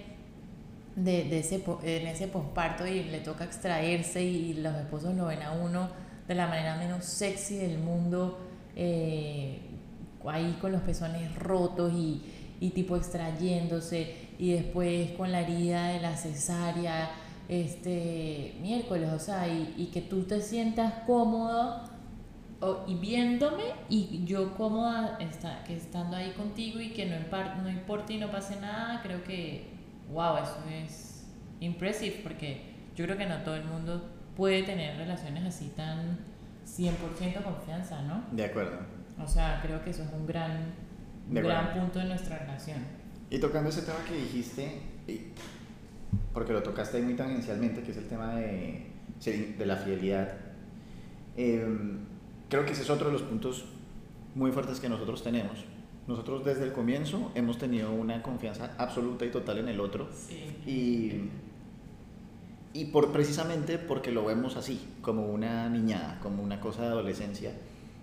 [0.94, 5.42] de, de ese, en ese posparto y le toca extraerse y los esposos lo ven
[5.42, 5.88] a uno
[6.28, 8.38] de la manera menos sexy del mundo,
[8.74, 9.60] eh,
[10.28, 12.22] ahí con los pezones rotos y,
[12.60, 17.10] y tipo extrayéndose y después con la herida de la cesárea,
[17.48, 21.84] este miércoles, o sea, y, y que tú te sientas cómodo
[22.60, 27.16] o- y viéndome y yo cómoda está, que estando ahí contigo y que no,
[27.62, 29.66] no importe y no pase nada, creo que,
[30.12, 31.26] wow, eso es
[31.60, 34.02] impressive porque yo creo que no todo el mundo
[34.36, 36.18] puede tener relaciones así tan
[36.66, 38.24] 100% confianza, ¿no?
[38.32, 38.78] De acuerdo.
[39.22, 40.74] O sea, creo que eso es un gran,
[41.28, 42.78] un gran punto de nuestra relación.
[43.30, 44.80] Y tocando ese tema que dijiste,
[46.32, 48.86] porque lo tocaste muy tangencialmente, que es el tema de,
[49.24, 50.32] de la fidelidad,
[51.36, 51.98] em,
[52.48, 53.64] creo que ese es otro de los puntos
[54.34, 55.64] muy fuertes que nosotros tenemos.
[56.06, 60.56] Nosotros desde el comienzo hemos tenido una confianza absoluta y total en el otro Sí.
[60.66, 61.30] y,
[62.76, 67.52] y por, precisamente porque lo vemos así, como una niñada, como una cosa de adolescencia,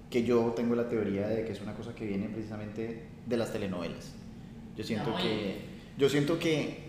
[0.10, 3.52] que yo tengo la teoría de que es una cosa que viene precisamente de las
[3.54, 4.14] telenovelas.
[4.76, 5.62] Yo siento No, que,
[5.96, 6.86] yo siento que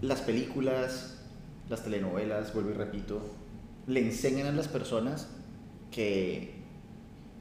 [0.00, 1.24] las películas,
[1.68, 3.20] las telenovelas, vuelvo y repito,
[3.88, 5.28] le enseñan a las personas
[5.90, 6.54] que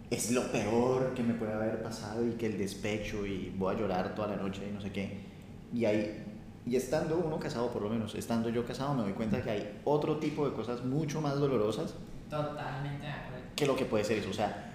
[0.09, 3.77] es lo peor que me puede haber pasado y que el despecho y voy a
[3.77, 5.19] llorar toda la noche y no sé qué.
[5.71, 6.23] Y hay
[6.65, 9.79] y estando uno casado, por lo menos, estando yo casado, me doy cuenta que hay
[9.85, 11.93] otro tipo de cosas mucho más dolorosas
[12.29, 13.45] Totalmente de acuerdo.
[13.55, 14.29] que lo que puede ser eso.
[14.29, 14.65] O sea,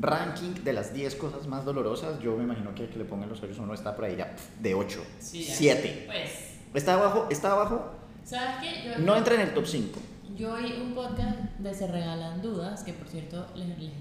[0.00, 3.42] ranking de las 10 cosas más dolorosas, yo me imagino que que le pongan los
[3.42, 5.54] ojos uno está por ahí ya de 8, Sí, ya.
[5.54, 6.04] 7.
[6.06, 6.30] Pues,
[6.74, 7.92] Está abajo, está abajo,
[8.24, 8.88] ¿sabes qué?
[8.88, 10.00] Yo, no entra en el top 5.
[10.36, 13.92] Yo oí un podcast de Se Regalan Dudas, que por cierto les, les,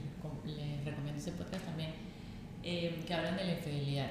[0.46, 1.92] les recomiendo ese podcast también,
[2.64, 4.10] eh, que hablan de la infidelidad.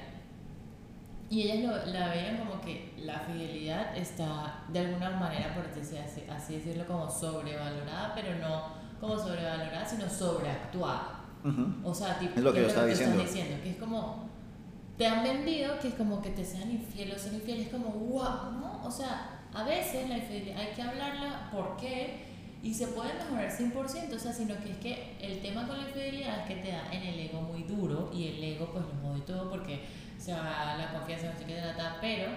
[1.29, 5.99] Y ellas lo, la veían como que la fidelidad está de alguna manera, por decir
[5.99, 11.19] así, así decirlo, como sobrevalorada, pero no como sobrevalorada, sino sobreactuada.
[11.83, 13.21] O sea, tipo, Es lo que yo es estaba diciendo.
[13.21, 14.29] diciendo, que es como,
[14.97, 17.89] te han vendido que es como que te sean infieles o ser infieles, es como,
[17.89, 18.81] wow, ¿no?
[18.85, 22.31] O sea, a veces la infidelidad hay que hablarla, ¿por qué?
[22.63, 25.83] Y se puede mejorar 100%, o sea, sino que es que el tema con la
[25.89, 29.09] infidelidad es que te da en el ego muy duro y el ego pues lo
[29.09, 29.81] jode todo porque
[30.23, 32.31] se va la confianza, no sé qué trata, pero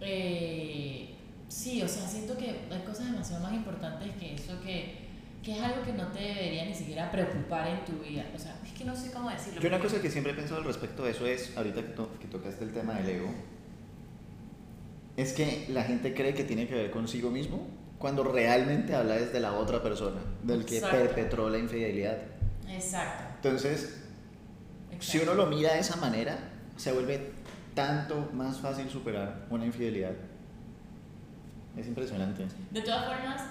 [0.00, 1.14] eh,
[1.48, 5.08] sí, o sea, siento que hay cosas demasiado más importantes que eso que,
[5.42, 8.24] que es algo que no te debería ni siquiera preocupar en tu vida.
[8.34, 9.60] O sea, es que no sé cómo decirlo.
[9.60, 12.18] Yo una cosa que siempre he pensado al respecto de eso es, ahorita que, to-
[12.20, 13.30] que tocaste el tema del ego,
[15.16, 17.66] es que la gente cree que tiene que ver consigo mismo
[17.98, 20.96] cuando realmente habla desde la otra persona, del que Exacto.
[20.96, 22.18] perpetró la infidelidad.
[22.68, 23.24] Exacto.
[23.36, 24.04] Entonces,
[25.00, 26.36] si uno lo mira de esa manera,
[26.76, 27.32] se vuelve
[27.74, 30.12] tanto más fácil superar una infidelidad.
[31.76, 32.46] Es impresionante.
[32.70, 33.42] De todas formas,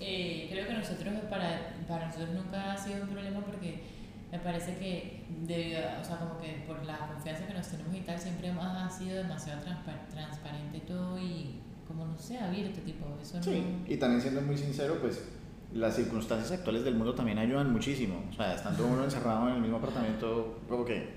[0.00, 3.82] eh, creo que nosotros, para, para nosotros nunca ha sido un problema porque
[4.30, 7.94] me parece que debido a, o sea, como que por la confianza que nos tenemos
[7.94, 12.80] y tal, siempre hemos ha sido demasiado transpa- transparente todo y como no sé, abierto,
[12.80, 13.90] tipo, eso Sí, no...
[13.90, 15.24] y también siendo muy sincero, pues
[15.74, 18.22] las circunstancias actuales del mundo también ayudan muchísimo.
[18.30, 21.14] O sea, estando uno encerrado en el mismo apartamento, como que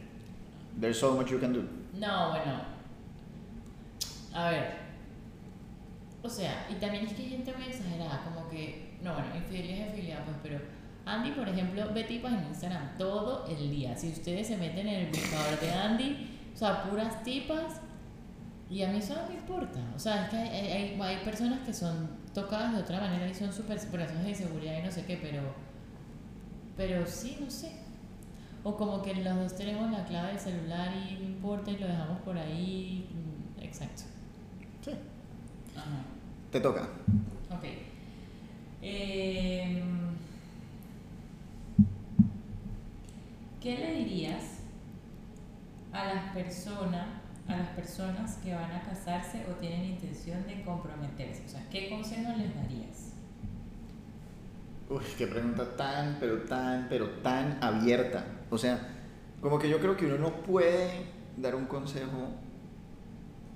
[0.80, 1.62] there's so much you can do.
[1.93, 2.62] No, bueno.
[4.34, 4.82] A ver.
[6.24, 9.80] O sea, y también es que hay gente muy exagerada, como que, no, bueno, infidelidad
[9.80, 10.60] es infidelidad, pues, pero
[11.06, 13.95] Andy, por ejemplo, ve tipas en Instagram todo el día.
[13.97, 17.82] Si ustedes se meten en el buscador de Andy, o sea, puras tipas,
[18.70, 19.80] y a mí eso no me importa.
[19.95, 23.34] O sea, es que hay, hay, hay- personas que son tocadas de otra manera y
[23.34, 25.42] son súper, por razones de seguridad y no sé qué, pero,
[26.78, 27.72] pero sí, no sé.
[28.64, 31.88] O como que los dos tenemos la clave del celular y no importa y lo
[31.88, 33.08] dejamos por ahí.
[33.58, 34.04] mm, Exacto.
[34.84, 34.92] Sí.
[35.76, 36.04] Ajá.
[36.52, 36.82] Te toca.
[37.50, 37.64] Ok.
[38.82, 40.12] Em,
[43.62, 44.44] ¿Qué le dirías
[45.94, 47.06] a las personas
[47.48, 51.44] a las personas que van a casarse o tienen intención de comprometerse?
[51.46, 53.14] O sea, ¿qué consejos les darías?
[54.89, 58.26] Uy, qué pregunta tan, pero tan, pero tan abierta.
[58.50, 58.89] O sea,
[59.39, 61.06] como que yo creo que uno no puede
[61.38, 62.30] dar un consejo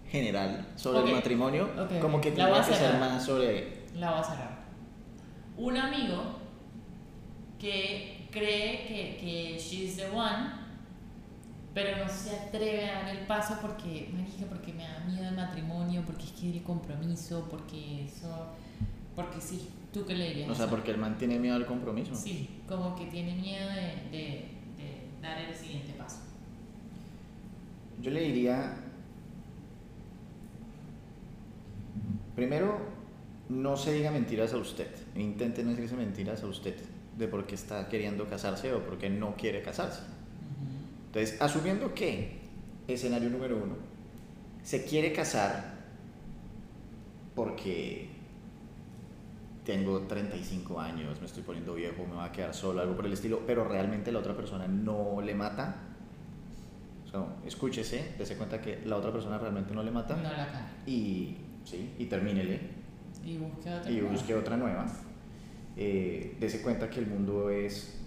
[0.08, 1.70] general sobre el matrimonio,
[2.02, 3.86] como que tiene que ser más sobre...
[3.96, 4.66] La voy a cerrar.
[5.58, 6.40] Un amigo
[7.60, 10.65] que cree que, que she's the one,
[11.76, 15.36] pero no se atreve a dar el paso porque, marica, porque me da miedo el
[15.36, 18.48] matrimonio, porque es que el compromiso, porque eso,
[19.14, 19.68] porque sí.
[19.92, 20.50] ¿Tú qué le dirías?
[20.50, 22.16] O sea, porque el man tiene miedo al compromiso.
[22.16, 24.28] Sí, como que tiene miedo de, de,
[24.78, 26.20] de dar el siguiente paso.
[28.02, 28.78] Yo le diría,
[32.36, 32.80] primero,
[33.50, 34.88] no se diga mentiras a usted.
[35.18, 36.78] Intente no decirse mentiras a usted
[37.18, 40.15] de por qué está queriendo casarse o por qué no quiere casarse.
[41.16, 42.42] Entonces, asumiendo que,
[42.90, 43.78] escenario número uno,
[44.64, 45.76] se quiere casar
[47.34, 48.10] porque
[49.64, 53.14] tengo 35 años, me estoy poniendo viejo, me va a quedar solo, algo por el
[53.14, 55.78] estilo, pero realmente la otra persona no le mata.
[57.06, 60.68] O sea, escúchese, dése cuenta que la otra persona realmente no le mata No la
[60.86, 62.60] y, sí, y termínele
[63.24, 63.90] Y busque otra.
[63.90, 64.12] y nueva.
[64.12, 64.86] busque otra nueva.
[65.78, 68.02] Eh, dese cuenta que el mundo es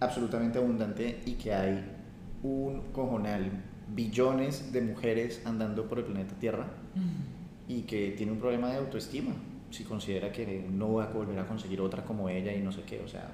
[0.00, 2.01] absolutamente abundante y que hay
[2.42, 3.50] un cojonal,
[3.94, 7.70] billones de mujeres andando por el planeta Tierra Mm.
[7.72, 9.32] y que tiene un problema de autoestima
[9.70, 12.82] si considera que no va a volver a conseguir otra como ella y no sé
[12.82, 13.30] qué, o sea,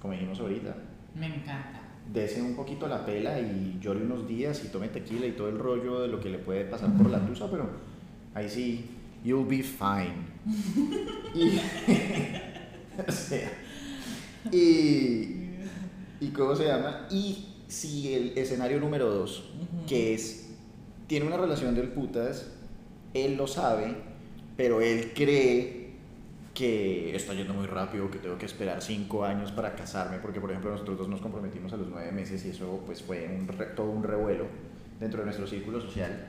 [0.00, 0.76] como dijimos ahorita,
[1.16, 1.80] Me encanta.
[2.12, 5.58] dese un poquito la pela y llore unos días y tome tequila y todo el
[5.58, 7.68] rollo de lo que le puede pasar por la tusa, pero
[8.34, 8.84] ahí sí,
[9.24, 10.14] you'll be fine.
[11.34, 11.58] y,
[13.08, 13.50] o sea,
[14.52, 15.50] y,
[16.20, 17.06] y ¿cómo se llama?
[17.10, 19.50] Y si el escenario número dos,
[19.88, 20.50] que es,
[21.06, 22.50] tiene una relación del putas,
[23.12, 23.94] él lo sabe,
[24.56, 25.84] pero él cree
[26.54, 30.50] que está yendo muy rápido, que tengo que esperar cinco años para casarme, porque por
[30.50, 33.66] ejemplo nosotros dos nos comprometimos a los nueve meses y eso pues fue un re-
[33.74, 34.46] todo un revuelo
[35.00, 36.28] dentro de nuestro círculo social.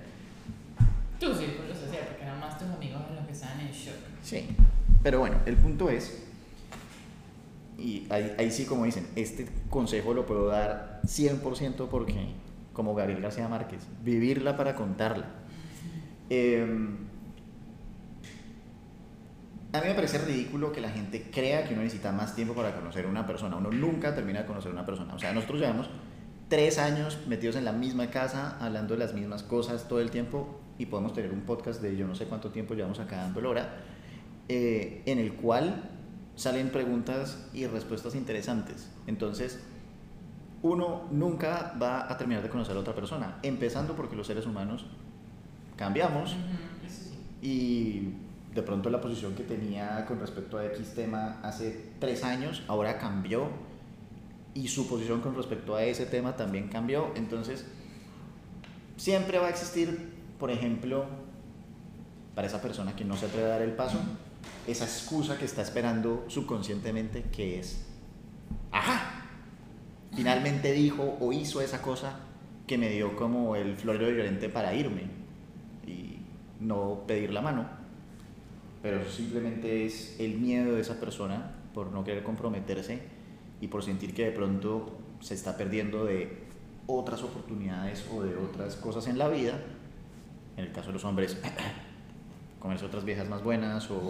[1.20, 3.93] Tu círculo social, porque nada más tus amigos los que están en shock.
[4.24, 4.48] Sí,
[5.04, 6.25] pero bueno, el punto es,
[7.78, 12.28] y ahí, ahí sí como dicen, este consejo lo puedo dar 100% porque,
[12.74, 15.28] como Gabriel García Márquez, vivirla para contarla.
[16.30, 16.98] Em,
[19.74, 22.74] a mí me parece ridículo que la gente crea que uno necesita más tiempo para
[22.74, 23.58] conocer una persona.
[23.58, 25.14] Uno nunca termina de conocer a una persona.
[25.14, 25.90] O sea, nosotros llevamos
[26.48, 30.62] tres años metidos en la misma casa, hablando de las mismas cosas todo el tiempo
[30.78, 33.46] y podemos tener un podcast de yo no sé cuánto tiempo llevamos acá dando el
[33.46, 33.78] hora,
[34.48, 35.95] eh, en el cual
[36.36, 38.90] salen preguntas y respuestas interesantes.
[39.08, 39.60] Entonces,
[40.62, 44.86] uno nunca va a terminar de conocer a otra persona, empezando porque los seres humanos
[45.76, 46.36] cambiamos
[46.88, 47.48] sí.
[47.48, 48.14] y
[48.56, 52.98] de pronto la posición que tenía con respecto a X tema hace tres años ahora
[52.98, 53.50] cambió
[54.54, 57.12] y su posición con respecto a ese tema también cambió.
[57.16, 57.66] Entonces,
[58.96, 61.06] siempre va a existir, por ejemplo,
[62.34, 64.00] para esa persona que no se atreve a dar el paso,
[64.68, 67.86] esa excusa que está esperando subconscientemente que es,
[68.72, 69.26] ajá,
[70.16, 72.20] finalmente dijo o hizo esa cosa
[72.68, 75.04] que me dio como el florero violente para irme
[75.86, 76.18] y
[76.60, 77.68] no pedir la mano.
[78.82, 83.02] Pero simplemente es el miedo de esa persona por no querer comprometerse
[83.62, 86.46] y por sentir que de pronto se está perdiendo de
[86.88, 89.60] otras oportunidades o de otras cosas en la vida.
[90.58, 91.38] En el caso de los hombres,
[92.66, 94.01] comerse otras viejas más buenas o,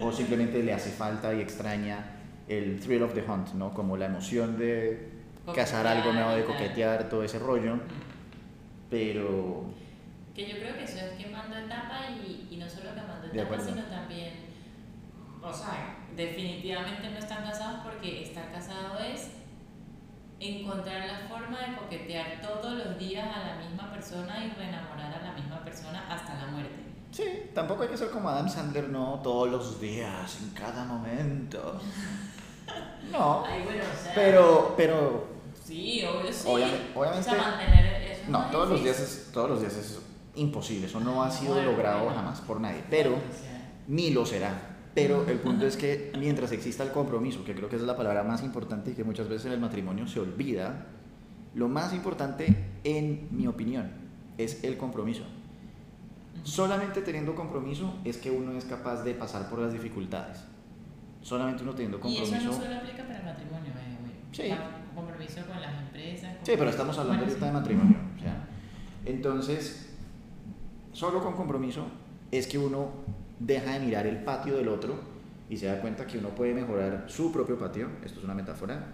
[0.00, 2.04] o simplemente le hace falta y extraña
[2.48, 3.72] el thrill of the hunt, ¿no?
[3.72, 5.12] Como la emoción de
[5.54, 7.78] cazar algo nuevo, de Coquetear coquetear, todo ese rollo.
[8.90, 9.66] Pero
[10.34, 13.82] Que yo creo que eso es quemando etapa y, y no solo quemando etapa, sino
[13.84, 14.32] también,
[15.40, 19.30] o sea, definitivamente no están casados porque estar casado es
[20.40, 25.22] encontrar la forma de coquetear todos los días a la misma persona y reenamorar a
[25.22, 26.83] la misma persona hasta la muerte.
[27.14, 31.80] Sí, tampoco hay que ser como Adam Sandler, no todos los días, en cada momento.
[33.12, 35.26] No, Ay, bueno, o sea, pero, pero
[35.62, 36.48] sí, obvio sí.
[36.48, 39.98] Obviamente- obviamente- o sea, mantener eso no, todos los días es, todos los días es
[40.36, 42.16] imposible, eso no ha sido Bueno, logrado bueno.
[42.16, 43.14] jamás por nadie, pero
[43.86, 44.70] ni lo será.
[44.94, 47.96] Pero el punto es que mientras exista el compromiso, que creo que esa es la
[47.96, 50.86] palabra más importante y que muchas veces en el matrimonio se olvida,
[51.54, 53.92] lo más importante, en mi opinión,
[54.38, 55.22] es el compromiso.
[56.44, 60.44] Solamente teniendo compromiso es que uno es capaz de pasar por las dificultades.
[61.22, 62.52] Solamente uno teniendo Y eso compromiso.
[62.52, 64.50] no solo aplica para el matrimonio, the way.
[64.50, 64.54] Sí.
[64.94, 66.36] Compromiso con las empresas.
[66.42, 67.96] Sí, pero estamos hablando ahorita de matrimonio.
[68.16, 68.46] o sea,
[69.06, 69.94] entonces,
[70.92, 71.86] solo con compromiso
[72.30, 72.90] es que uno
[73.40, 75.00] deja de mirar el patio del otro
[75.48, 78.92] y se da cuenta que uno puede mejorar su propio patio, esto es una metáfora,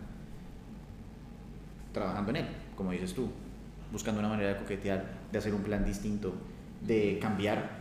[1.93, 2.47] trabajando en él,
[2.77, 3.29] como dices tú,
[3.93, 6.33] buscando una manera de coquetear, de hacer un plan distinto,
[6.87, 7.81] de cambiar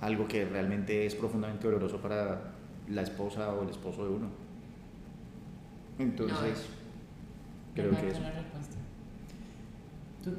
[0.00, 2.52] algo que realmente es profundamente doloroso para
[2.88, 4.28] la esposa o el esposo de uno.
[5.98, 6.66] Entonces,
[7.74, 8.20] Me creo que eso.
[8.20, 8.30] la.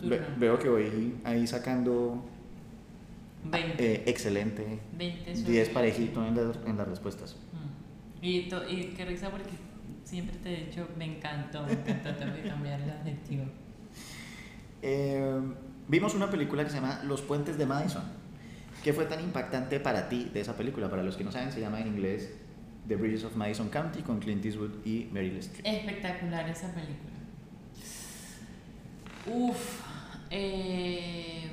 [0.09, 2.23] Ve- veo que voy ahí sacando
[3.45, 3.83] 20.
[3.95, 7.35] eh, excelente 20 sobre 10 parejito en, las- en las respuestas.
[7.53, 8.25] Mm.
[8.25, 9.49] Y, to- y qué risa porque
[10.03, 13.45] siempre te he dicho, me encantó, me encantó, que cambiar el adjetivo.
[14.83, 15.39] Eh,
[15.87, 18.03] vimos una película que se llama Los Puentes de Madison.
[18.83, 20.89] ¿Qué fue tan impactante para ti de esa película?
[20.89, 22.33] Para los que no saben, se llama en inglés
[22.87, 25.65] The Bridges of Madison County con Clint Eastwood y Meryl Streep.
[25.65, 27.11] Espectacular esa película.
[29.27, 29.81] Uf.
[30.31, 31.51] eh,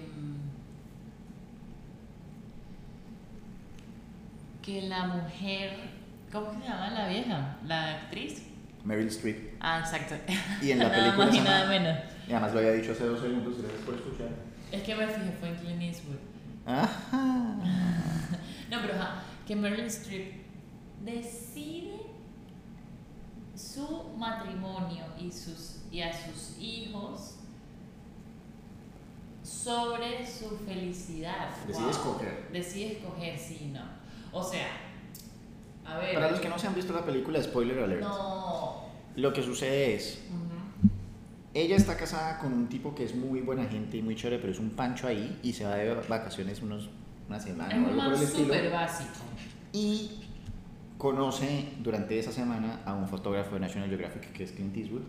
[4.63, 5.99] que la mujer.
[6.33, 7.57] ¿Cómo se llama la vieja?
[7.67, 8.43] ¿La actriz?
[8.85, 9.55] Meryl Streep.
[9.61, 10.15] Ah, exacto.
[10.63, 11.99] Y en la nada película más y nada menos.
[12.29, 14.29] Y además lo había dicho hace dos segundos, gracias por escuchar.
[14.71, 16.17] Es que me fijé, fue en Clint Eastwood.
[16.67, 17.55] Ajá.
[18.71, 20.43] No, pero ajá, que Meryl Streep
[21.03, 22.03] decide
[23.57, 27.37] su matrimonio y, sus, y a sus hijos
[29.43, 31.49] sobre su felicidad.
[31.67, 31.91] Decide Wow.
[31.91, 32.49] escoger.
[32.53, 33.81] Decide escoger, sí, no.
[34.33, 34.67] O sea,
[35.87, 36.15] a ver.
[36.15, 38.03] Para los que no se han visto la película, spoiler alert.
[38.03, 38.83] No.
[39.17, 40.23] Lo que sucede es.
[41.61, 44.53] Ella está casada con un tipo que es muy buena gente y muy chévere, pero
[44.53, 46.89] es un pancho ahí y se va de vacaciones unos,
[47.29, 48.45] una semana Es o un algo por el estilo.
[48.55, 49.11] súper básico.
[49.73, 50.11] Y
[50.97, 55.03] conoce durante esa semana a un fotógrafo de National Geographic que es Clint Eastwood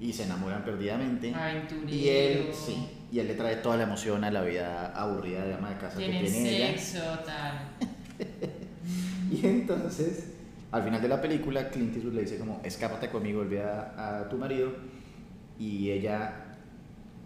[0.00, 1.34] y se enamoran perdidamente.
[1.34, 1.88] Aventurero.
[1.88, 2.76] Y él, sí,
[3.12, 5.98] y él le trae toda la emoción a la vida aburrida de ama de casa
[5.98, 6.78] que Tiene tiene ella.
[6.78, 7.68] sexo, tal.
[9.30, 10.26] Y entonces,
[10.72, 14.36] al final de la película, Clint Eastwood le dice como, escápate conmigo, olvida a tu
[14.36, 14.70] marido.
[15.62, 16.34] Y ella,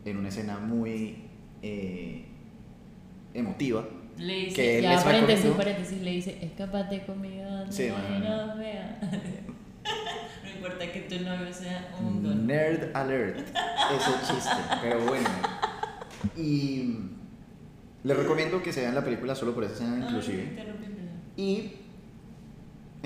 [0.05, 1.25] en una escena muy
[1.63, 2.27] eh,
[3.33, 7.89] emotiva, Le dice, Que él ya, les paréntesis, paréntesis, le dice, escápate conmigo donde Sí,
[7.91, 8.47] bueno.
[8.47, 8.99] nos vea.
[10.45, 12.47] no importa que tu novio sea un don.
[12.47, 14.51] Nerd alert, ese chiste,
[14.83, 15.29] pero bueno.
[16.37, 16.99] Y
[18.05, 20.63] le recomiendo que se vean la película solo por esa escena inclusive.
[21.39, 21.73] Y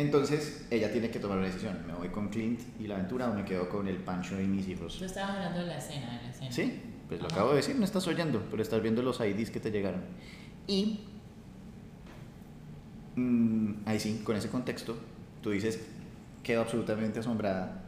[0.01, 1.79] entonces ella tiene que tomar una decisión.
[1.87, 4.67] ¿Me voy con Clint y la aventura o me quedo con el Pancho y mis
[4.69, 4.99] hijos?
[4.99, 6.53] Tú estabas hablando de la escena, de la escena.
[6.53, 7.37] Sí, pues lo Ajá.
[7.37, 10.03] acabo de decir, no estás oyendo, pero estás viendo los IDs que te llegaron.
[10.67, 11.01] Y
[13.17, 14.97] mm, ahí sí, con ese contexto,
[15.43, 15.81] tú dices,
[16.43, 17.83] quedo absolutamente asombrada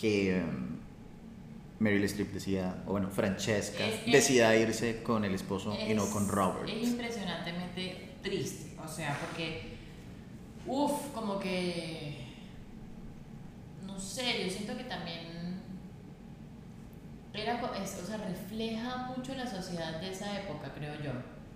[0.00, 5.94] que mm, Meryl Streep decía, o bueno, Francesca Es decida irse con el esposo y
[5.94, 6.68] no Es- con Robert.
[6.68, 9.79] Es impresionantemente triste, o sea, porque,
[10.66, 12.26] uff, como que,
[13.86, 15.60] no sé, yo siento que también
[17.32, 21.12] era, es- o sea, refleja mucho la sociedad de esa época, creo yo,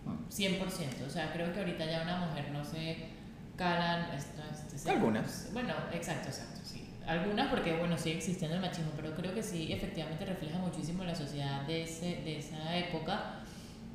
[0.07, 0.15] Ah.
[0.29, 3.09] 100%, o sea, creo que ahorita ya una mujer no se
[3.57, 4.43] calan, esto,
[4.75, 5.49] este, Algunas.
[5.53, 6.87] Bueno, exacto, exacto, sí.
[7.07, 11.15] Algunas porque, bueno, sigue existiendo el machismo, pero creo que sí, efectivamente refleja muchísimo la
[11.15, 13.41] sociedad de, ese, de esa época,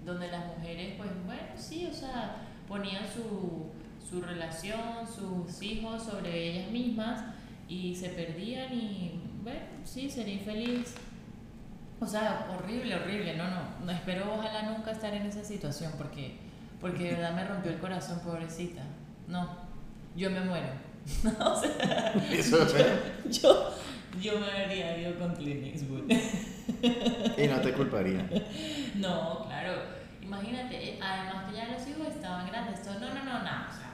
[0.06, 2.38] donde las mujeres, pues, bueno, sí, o sea,
[2.68, 3.70] ponían su,
[4.10, 7.24] su relación, sus hijos sobre ellas mismas
[7.68, 10.96] y se perdían y, bueno, sí, sería infeliz.
[12.00, 16.38] O sea, horrible, horrible, no, no, no espero ojalá nunca estar en esa situación porque,
[16.80, 18.82] porque de verdad me rompió el corazón, pobrecita.
[19.28, 19.48] No,
[20.16, 20.68] yo me muero.
[21.46, 22.98] o sea, Eso es feo.
[23.30, 23.74] yo,
[24.22, 26.10] Yo me habría ido con Clint Eastwood.
[27.38, 28.28] y no te culparía.
[28.96, 29.74] No, claro.
[30.22, 32.82] Imagínate, además que ya los hijos estaban grandes.
[32.84, 33.68] Todo, no, no, no, nada.
[33.72, 33.89] O sea,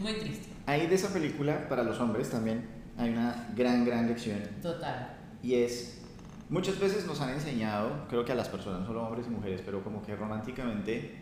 [0.00, 0.46] muy triste.
[0.66, 2.64] Ahí de esa película, para los hombres también,
[2.96, 4.40] hay una gran, gran lección.
[4.62, 5.16] Total.
[5.42, 6.00] Y es,
[6.48, 9.60] muchas veces nos han enseñado, creo que a las personas, no solo hombres y mujeres,
[9.64, 11.16] pero como que románticamente,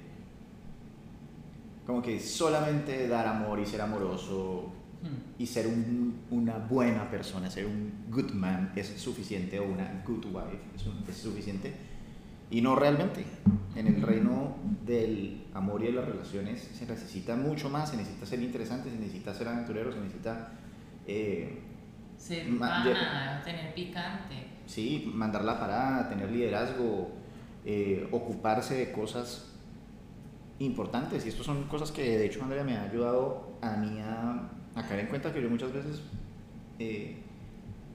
[1.86, 5.42] como que solamente dar amor y ser amoroso Hmm.
[5.42, 10.24] y ser un- una buena persona, ser un good man es suficiente o una good
[10.26, 11.72] wife es, un- es suficiente.
[12.53, 13.24] Y no realmente.
[13.74, 18.26] En el reino del amor y de las relaciones se necesita mucho más, se necesita
[18.26, 20.53] ser interesante, se necesita ser aventurero, se necesita,
[21.07, 21.62] eh,
[22.18, 24.46] Ser pana, tener picante.
[24.66, 27.11] sí, mandar la parada, tener liderazgo,
[27.64, 29.50] eh, ocuparse de cosas
[30.59, 31.24] importantes.
[31.24, 34.86] Y estas son cosas que de hecho Andrea me ha ayudado a mí a, a
[34.86, 36.03] caer en cuenta que yo muchas veces
[36.78, 37.16] eh,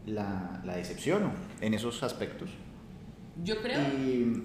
[0.08, 1.32] la, la decepciono
[1.62, 2.50] en esos aspectos.
[3.44, 3.80] Yo creo.
[3.80, 4.44] Y,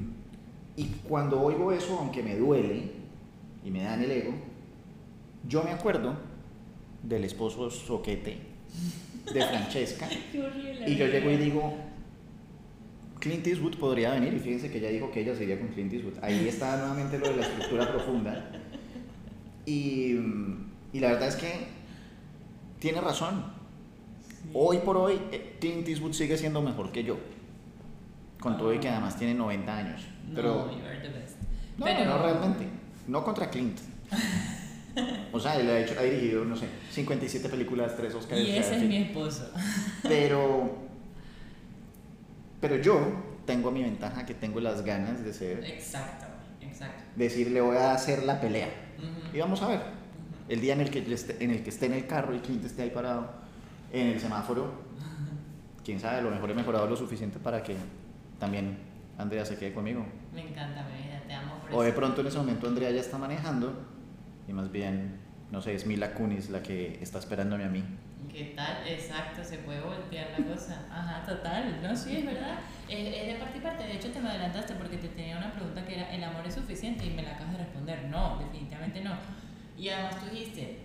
[0.76, 2.90] y cuando oigo eso, aunque me duele
[3.64, 4.34] y me dan el ego,
[5.48, 6.16] yo me acuerdo
[7.02, 8.38] del esposo soquete
[9.32, 10.08] de Francesca.
[10.30, 10.90] Qué horrible.
[10.90, 11.74] Y yo llego y digo,
[13.18, 16.14] Clint Eastwood podría venir y fíjense que ella dijo que ella sería con Clint Eastwood.
[16.22, 18.50] Ahí está nuevamente lo de la estructura profunda.
[19.64, 20.16] Y,
[20.92, 21.52] y la verdad es que
[22.78, 23.44] tiene razón.
[24.52, 27.16] Hoy por hoy eh, Clint Eastwood sigue siendo mejor que yo.
[28.42, 30.02] Con todo y que además tiene 90 años.
[30.34, 31.36] Pero no, you are the best.
[31.78, 32.66] no, Pero- no realmente.
[33.08, 33.78] No contra Clint.
[35.32, 38.40] O sea, él ha, hecho, ha dirigido, no sé, 57 películas, 3 Oscars.
[38.40, 38.88] Y ese es fin.
[38.88, 39.50] mi esposo.
[40.02, 40.76] Pero,
[42.60, 43.00] pero yo
[43.46, 46.26] tengo mi ventaja que tengo las ganas de ser, Exacto,
[46.60, 47.02] exacto.
[47.16, 48.68] decir, le voy a hacer la pelea.
[49.32, 49.80] Y vamos a ver.
[50.48, 52.40] El día en el que yo esté, en el que esté en el carro y
[52.40, 53.30] Clint esté ahí parado
[53.92, 54.70] en el semáforo,
[55.84, 57.74] quién sabe, a lo mejor he mejorado lo suficiente para que
[58.42, 58.76] también
[59.18, 60.04] Andrea se quede conmigo.
[60.34, 63.00] Me encanta mi vida, te amo por O de pronto en ese momento Andrea ya
[63.00, 63.72] está manejando
[64.48, 65.20] y más bien,
[65.52, 67.84] no sé, es Mila Kunis la que está esperándome a mí.
[68.28, 68.78] ¿Qué tal?
[68.84, 70.86] Exacto, se puede voltear la cosa.
[70.90, 71.78] Ajá, total.
[71.84, 72.58] No, sí, es verdad.
[72.88, 73.84] Es, es de parte y parte.
[73.84, 76.54] De hecho, te me adelantaste porque te tenía una pregunta que era: ¿el amor es
[76.54, 77.06] suficiente?
[77.06, 78.04] Y me la acabas de responder.
[78.06, 79.12] No, definitivamente no.
[79.78, 80.78] Y además tú dijiste: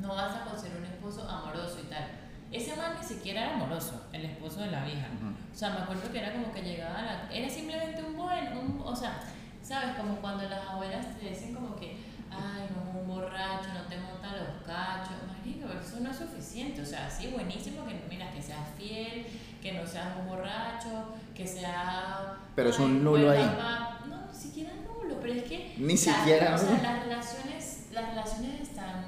[0.00, 2.04] no vas a conseguir un esposo amoroso y tal.
[2.52, 5.06] Ese man ni siquiera era amoroso, el esposo de la vieja.
[5.52, 7.28] O sea, me acuerdo que era como que llegaba a la...
[7.32, 9.20] Era simplemente un buen, un, o sea,
[9.62, 9.94] ¿sabes?
[9.96, 11.96] Como cuando las abuelas te dicen como que,
[12.30, 15.14] ay, no es un borracho, no te monta los cachos.
[15.28, 16.82] Marico, eso no es suficiente.
[16.82, 19.26] O sea, sí, buenísimo que, mira, que seas fiel,
[19.62, 22.34] que no seas un borracho, que sea...
[22.56, 23.44] Pero es un nulo ahí.
[23.46, 24.00] papá.
[24.08, 25.74] No, ni siquiera nulo, pero es que...
[25.78, 29.04] Ni las- siquiera O sea, las relaciones, las relaciones están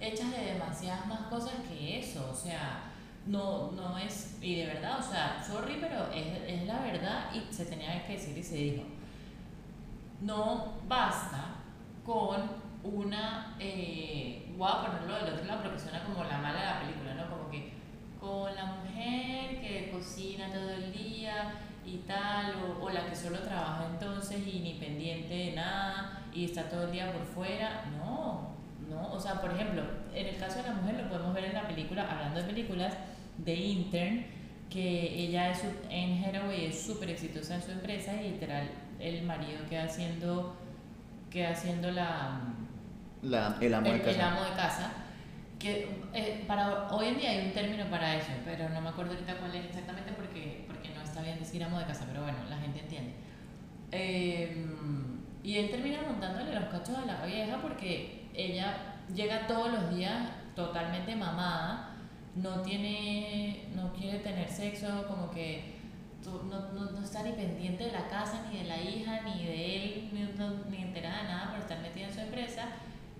[0.00, 2.28] hechas de demasiadas más cosas que eso.
[2.30, 2.92] O sea,
[3.26, 7.52] no, no es, y de verdad, o sea, sorry, pero es, es la verdad y
[7.52, 8.82] se tenía que decir y se dijo.
[10.20, 11.56] No basta
[12.04, 12.40] con
[12.82, 16.80] una, eh, voy a ponerlo del otro lado porque suena como la mala de la
[16.80, 17.30] película, ¿no?
[17.30, 17.72] Como que
[18.20, 23.40] con la mujer que cocina todo el día y tal, o, o la que solo
[23.40, 28.45] trabaja entonces y ni pendiente de nada y está todo el día por fuera, no,
[28.90, 29.82] no, o sea, por ejemplo,
[30.14, 32.94] en el caso de la mujer lo podemos ver en la película, hablando de películas,
[33.38, 34.26] de Intern,
[34.70, 39.60] que ella es, en Hathaway es súper exitosa en su empresa y literal el marido
[39.68, 40.56] queda haciendo,
[41.30, 42.40] queda haciendo la
[43.22, 44.30] La, el amo el, de el casa.
[44.32, 44.92] amo de casa.
[45.58, 49.12] Que eh, para hoy en día hay un término para eso, pero no me acuerdo
[49.12, 52.38] ahorita cuál es exactamente porque, porque no está bien decir amo de casa, pero bueno,
[52.50, 53.12] la gente entiende.
[53.92, 54.66] Eh,
[55.42, 60.28] y él termina montándole los cachos a la vieja porque ella llega todos los días
[60.54, 61.94] totalmente mamada,
[62.34, 65.76] no tiene, no quiere tener sexo, como que
[66.24, 69.76] no, no, no está ni pendiente de la casa, ni de la hija, ni de
[69.76, 72.64] él, ni, no- ni enterada de nada por estar metida en su empresa.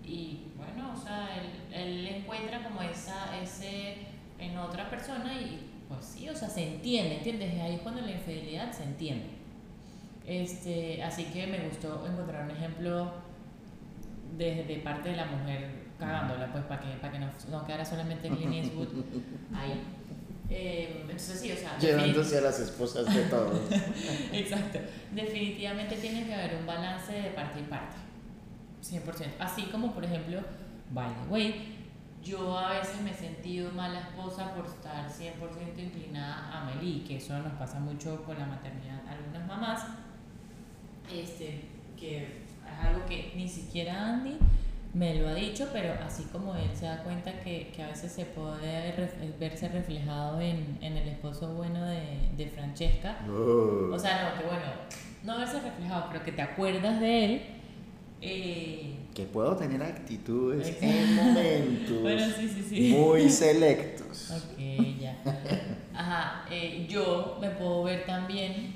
[0.05, 3.99] Y bueno, o sea, él, él encuentra como esa, ese
[4.39, 7.61] en otra persona y pues sí, o sea, se entiende, ¿entiendes?
[7.61, 9.27] Ahí es cuando la infidelidad se entiende.
[10.27, 13.13] Este, así que me gustó encontrar un ejemplo
[14.37, 17.85] de, de parte de la mujer cagándola, pues para que, para que no, no quedara
[17.85, 18.89] solamente Clint Eastwood
[19.55, 19.83] ahí.
[20.49, 23.61] Eh, entonces sí, o sea, Llevándose a las esposas de todos.
[24.33, 24.79] Exacto.
[25.13, 27.97] Definitivamente tiene que haber un balance de parte y parte.
[28.83, 29.27] 100%.
[29.41, 30.41] Así como, por ejemplo,
[30.93, 31.77] by the way,
[32.23, 37.17] yo a veces me he sentido mala esposa por estar 100% inclinada a Meli, que
[37.17, 39.01] eso nos pasa mucho con la maternidad.
[39.09, 39.85] Algunas mamás,
[41.13, 41.63] este,
[41.99, 42.46] que
[42.81, 44.37] es algo que ni siquiera Andy
[44.95, 48.13] me lo ha dicho, pero así como él se da cuenta que, que a veces
[48.13, 52.01] se puede ref- verse reflejado en, en el esposo bueno de,
[52.37, 53.19] de Francesca.
[53.29, 53.91] Oh.
[53.93, 54.65] O sea, no, que bueno,
[55.25, 57.43] no verse reflejado, pero que te acuerdas de él.
[58.23, 62.95] eh, que puedo tener actitudes en momentos Bueno, sí, sí, sí.
[62.95, 64.31] muy selectos.
[64.31, 64.59] Ok,
[65.01, 65.17] ya.
[65.95, 68.75] Ajá, eh, yo me puedo ver también,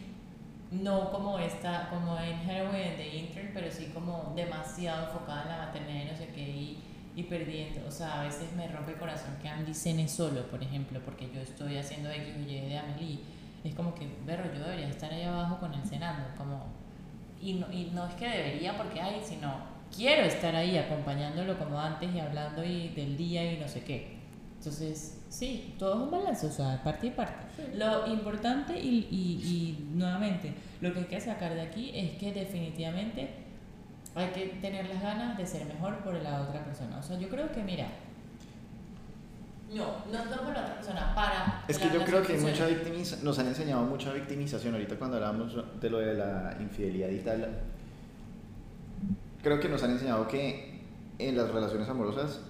[0.70, 5.66] no como esta, como en and the Intern, pero sí como demasiado enfocada en la
[5.66, 6.78] maternidad y no sé qué, y,
[7.16, 7.86] y perdiendo.
[7.86, 11.28] O sea, a veces me rompe el corazón que Andy cene solo, por ejemplo, porque
[11.34, 13.20] yo estoy haciendo X o Y de Amelie.
[13.64, 16.66] Es como que, berro, yo debería estar ahí abajo con él cenando, como...
[17.40, 19.52] Y no, y no es que debería porque hay, sino
[19.94, 24.18] quiero estar ahí acompañándolo como antes y hablando y del día y no sé qué.
[24.58, 27.46] Entonces, sí, todo es un balance, o sea, parte y parte.
[27.74, 30.52] Lo importante y, y, y nuevamente,
[30.82, 33.30] lo que hay que sacar de aquí es que definitivamente
[34.14, 36.98] hay que tener las ganas de ser mejor por la otra persona.
[36.98, 37.86] O sea, yo creo que, mira,
[39.72, 41.64] no, no, no por la otra persona, para...
[41.68, 45.56] Es que yo creo que mucha victimiza nos han enseñado mucha victimización ahorita cuando hablamos
[45.80, 47.48] de lo de la infidelidad y tal.
[49.42, 50.80] Creo que nos han enseñado que
[51.18, 52.40] en las relaciones amorosas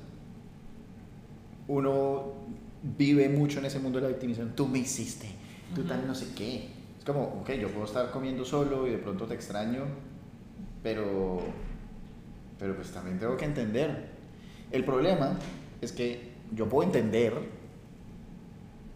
[1.68, 2.32] uno
[2.82, 4.54] vive mucho en ese mundo de la victimización.
[4.54, 5.28] Tú me hiciste,
[5.74, 6.70] tú tal no sé qué.
[6.98, 9.84] Es como, ok, yo puedo estar comiendo solo y de pronto te extraño,
[10.82, 11.40] pero,
[12.58, 14.10] pero pues también tengo que entender.
[14.70, 15.38] El problema
[15.80, 17.34] es que yo puedo entender,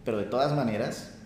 [0.04, 1.18] pero de todas maneras,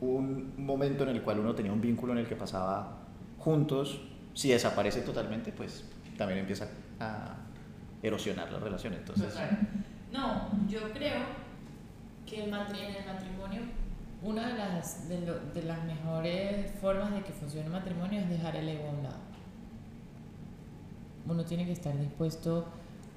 [0.00, 2.98] un momento en el cual uno tenía un vínculo en el que pasaba
[3.38, 4.00] juntos,
[4.34, 5.84] si desaparece totalmente, pues
[6.16, 6.68] también empieza
[6.98, 7.36] a
[8.02, 8.94] erosionar la relación.
[8.94, 9.34] Entonces.
[10.12, 11.22] No, yo creo
[12.26, 13.62] que el en el matrimonio,
[14.22, 18.68] una de las, de, las mejores formas de que funcione el matrimonio es dejar el
[18.68, 19.16] ego a un lado.
[21.26, 22.66] Uno tiene que estar dispuesto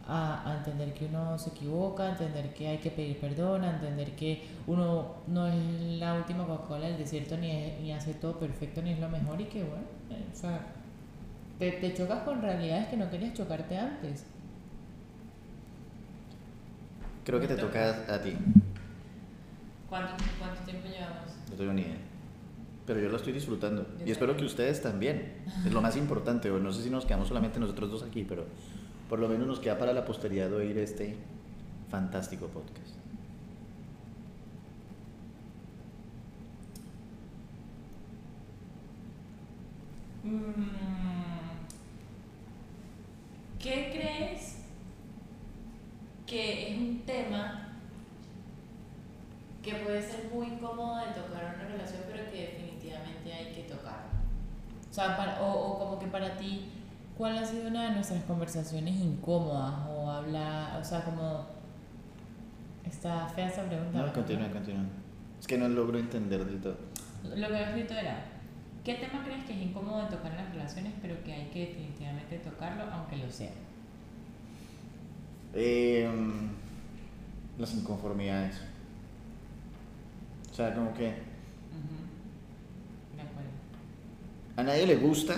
[0.07, 4.15] a, entender que uno se equivoca, a entender que hay que pedir perdón, a entender
[4.15, 5.55] que uno no es
[5.99, 9.41] la última Coca-Cola del desierto ni, es- ni hace todo perfecto ni es lo mejor
[9.41, 10.61] y que bueno, eh, o sea,
[11.59, 14.25] te chocas con realidades que no querías chocarte antes.
[17.25, 18.33] Creo que te toca a, ti.
[19.89, 21.31] ¿Cuánto, cuánto tiempo llevamos?
[21.49, 21.97] No tengo ni idea.
[22.85, 23.87] Pero yo lo estoy disfrutando.
[23.99, 25.43] Yo Y espero que ustedes también.
[25.65, 26.49] Es lo más importante.
[26.49, 28.45] No sé si nos quedamos solamente nosotros dos aquí, pero
[29.09, 31.17] por lo menos nos queda para la posteridad de oír este
[31.89, 32.95] fantástico podcast.
[40.23, 40.69] Mm,
[43.59, 44.54] ¿Qué crees
[46.25, 47.61] que es un tema
[49.61, 53.63] que puede ser muy incómodo de tocar en una relación, pero que definitivamente hay que
[53.63, 54.05] tocar?
[54.89, 56.65] O sea, para- o, o como que para ti,
[57.17, 59.73] ¿cuál ha sido una de nuestras conversaciones incómodas?
[59.89, 61.45] O habla, o sea, como...
[62.85, 63.97] Está fea esa pregunta.
[64.05, 64.83] No, continúa, continúa.
[65.39, 66.77] Es que no logro entender del todo.
[67.23, 68.23] Lo que había escrito era,
[68.83, 71.61] ¿qué tema crees que es incómodo de tocar en las relaciones, pero que hay que
[71.67, 73.49] definitivamente tocarlo, aunque lo sea?
[75.55, 76.07] Eh,
[77.57, 78.57] las inconformidades.
[80.51, 81.15] O sea, como que Ujú.
[83.15, 83.49] De acuerdo.
[84.57, 85.35] a nadie le gusta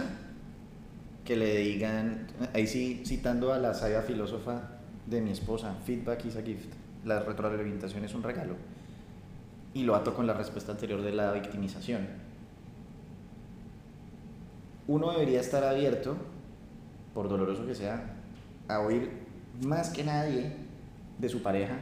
[1.23, 4.69] que le digan, ahí sí, citando a la sabia filósofa
[5.05, 6.73] de mi esposa, feedback is a gift.
[7.05, 8.55] La retroalimentación es un regalo.
[9.73, 12.07] Y lo ato con la respuesta anterior de la victimización.
[14.87, 16.15] Uno debería estar abierto,
[17.13, 18.15] por doloroso que sea,
[18.69, 19.26] a oír
[19.61, 20.53] más que nadie
[21.17, 21.77] de su pareja,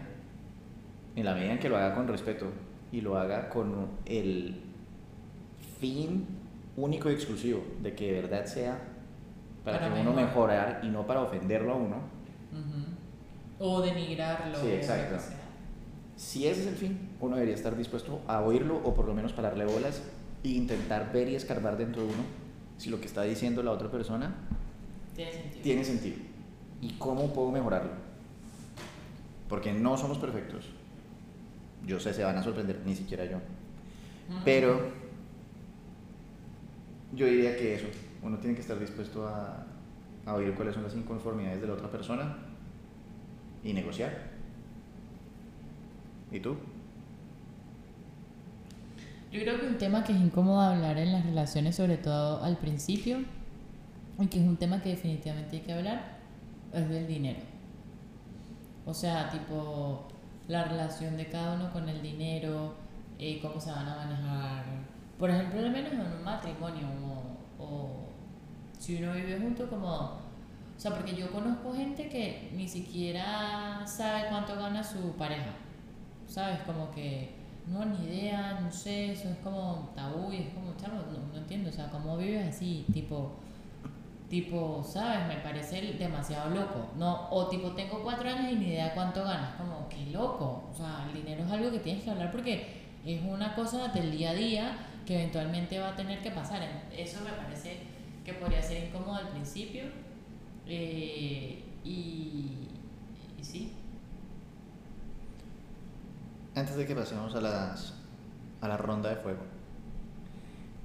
[1.16, 2.48] en la medida en que lo haga con respeto
[2.92, 4.62] y lo haga con el
[5.80, 6.26] fin
[6.78, 8.80] único y exclusivo de que de verdad sea
[9.64, 10.82] para, Para que uno mejorar.
[10.84, 12.16] y no para ofenderlo a uno.
[13.60, 14.58] O denigrarlo.
[14.60, 15.16] Sí, exacto.
[16.18, 19.34] Si ese es el fin, uno debería estar dispuesto a oírlo o por lo menos
[19.34, 20.02] pararle bolas
[20.44, 22.24] e intentar ver y escarbar dentro de uno
[22.78, 24.36] si lo que está diciendo la otra persona
[25.16, 25.64] Tiene sentido.
[25.64, 26.18] tiene sentido
[26.82, 27.92] y cómo puedo mejorarlo.
[29.50, 30.66] Porque no somos perfectos.
[31.86, 33.38] Yo sé, se van a sorprender, ni siquiera yo.
[34.44, 34.92] Pero
[37.14, 37.86] yo diría que eso,
[38.24, 39.66] uno tiene que estar dispuesto a,
[40.26, 42.38] a oír cuáles son las inconformidades de la otra persona
[43.64, 44.32] y negociar.
[46.32, 46.56] ¿Y tú?
[49.32, 52.58] Yo creo que un tema que es incómodo hablar en las relaciones, sobre todo al
[52.58, 53.20] principio,
[54.20, 56.15] y que es un tema que definitivamente hay que hablar,
[56.80, 57.40] es del dinero.
[58.86, 60.08] O sea, tipo,
[60.48, 62.74] la relación de cada uno con el dinero,
[63.18, 64.66] eh, cómo se van a manejar.
[65.18, 66.88] Por ejemplo, al menos en un matrimonio,
[67.60, 67.90] o, o
[68.78, 74.28] si uno vive junto, como O sea, porque yo conozco gente que ni siquiera sabe
[74.30, 75.54] cuánto gana su pareja.
[76.28, 76.60] ¿Sabes?
[76.62, 77.36] Como que
[77.68, 81.38] no, ni idea, no sé, eso es como tabú y es como, chavo, no, no
[81.38, 82.86] entiendo, o sea, ¿cómo vives así?
[82.94, 83.38] Tipo,
[84.30, 85.28] tipo, ¿sabes?
[85.28, 86.90] Me parece demasiado loco.
[86.98, 89.56] No, o tipo, tengo cuatro años y ni idea cuánto ganas.
[89.56, 90.70] Como, qué loco.
[90.72, 94.12] O sea, el dinero es algo que tienes que hablar porque es una cosa del
[94.12, 96.62] día a día que eventualmente va a tener que pasar.
[96.96, 97.80] Eso me parece
[98.24, 99.84] que podría ser incómodo al principio.
[100.66, 102.68] Eh, y,
[103.38, 103.72] y sí.
[106.56, 107.94] Antes de que pasemos a, las,
[108.62, 109.44] a la ronda de fuego,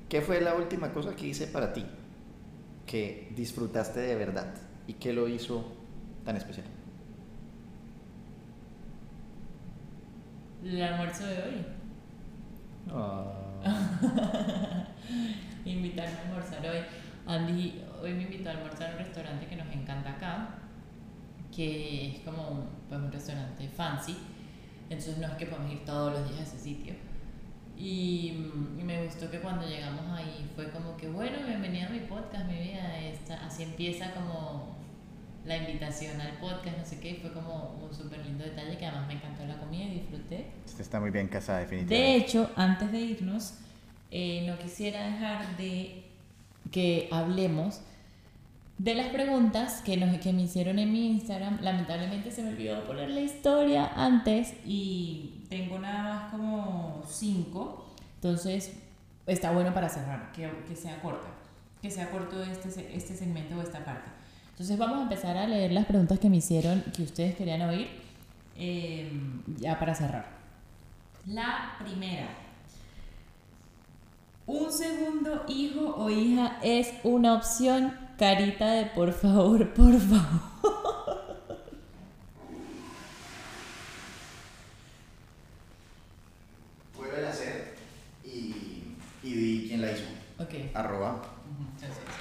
[0.09, 1.87] ¿qué fue la última cosa que hice para ti
[2.91, 4.53] que disfrutaste de verdad
[4.89, 5.65] y qué lo hizo
[6.25, 6.67] tan especial?
[10.65, 11.67] El almuerzo de hoy.
[12.91, 13.33] Ah.
[15.65, 16.79] Invitarme a almorzar hoy.
[17.29, 20.59] Andy hoy me invitó a almorzar a un restaurante que nos encanta acá,
[21.55, 24.17] que es como un, pues, un restaurante fancy.
[24.89, 26.95] Entonces no es que podemos ir todos los días a ese sitio.
[27.81, 32.01] Y, y me gustó que cuando llegamos ahí fue como que, bueno, bienvenida a mi
[32.01, 32.99] podcast, mi vida.
[32.99, 34.77] Esta, así empieza como
[35.47, 38.85] la invitación al podcast, no sé qué, y fue como un súper lindo detalle que
[38.85, 40.51] además me encantó la comida y disfruté.
[40.67, 41.95] Usted está muy bien casada, definitivamente.
[41.95, 43.55] De hecho, antes de irnos,
[44.11, 46.05] eh, no quisiera dejar de
[46.71, 47.81] que hablemos
[48.81, 51.59] de las preguntas que, nos, que me hicieron en mi Instagram.
[51.61, 57.85] Lamentablemente se me olvidó poner la historia antes y tengo nada más como cinco.
[58.15, 58.73] Entonces,
[59.27, 61.29] está bueno para cerrar, que, que sea corta,
[61.83, 64.09] que sea corto este, este segmento o esta parte.
[64.53, 67.87] Entonces vamos a empezar a leer las preguntas que me hicieron, que ustedes querían oír,
[68.57, 69.13] eh,
[69.59, 70.27] ya para cerrar.
[71.27, 72.29] La primera.
[74.47, 78.10] ¿Un segundo hijo o hija es una opción?
[78.21, 80.43] Carita de por favor, por favor.
[86.99, 87.77] Vuelve a hacer
[88.23, 90.05] y, y di quién la hizo.
[90.39, 90.53] Ok.
[90.75, 91.23] Arroba,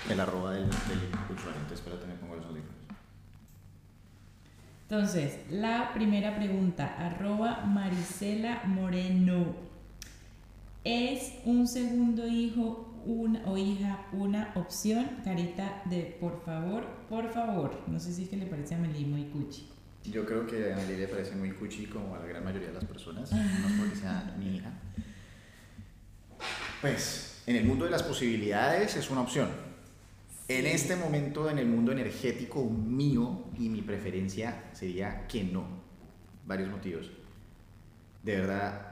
[0.10, 1.60] el arroba del, del usuario.
[1.64, 2.76] Entonces, espérate, me pongo los audífonos.
[4.84, 9.54] Entonces, la primera pregunta, arroba Marisela Moreno.
[10.86, 15.08] ¿Es un segundo hijo una, o hija una opción?
[15.24, 17.84] Carita de por favor, por favor.
[17.88, 19.68] No sé si es que le parece a Meli muy cuchi.
[20.06, 22.76] Yo creo que a Meli le parece muy cuchi como a la gran mayoría de
[22.76, 24.72] las personas, no porque sea mi hija.
[26.82, 29.50] Pues, en el mundo de las posibilidades es una opción.
[30.48, 35.66] En este momento, en el mundo energético mío y mi preferencia sería que no.
[36.46, 37.12] Varios motivos.
[38.24, 38.90] De verdad,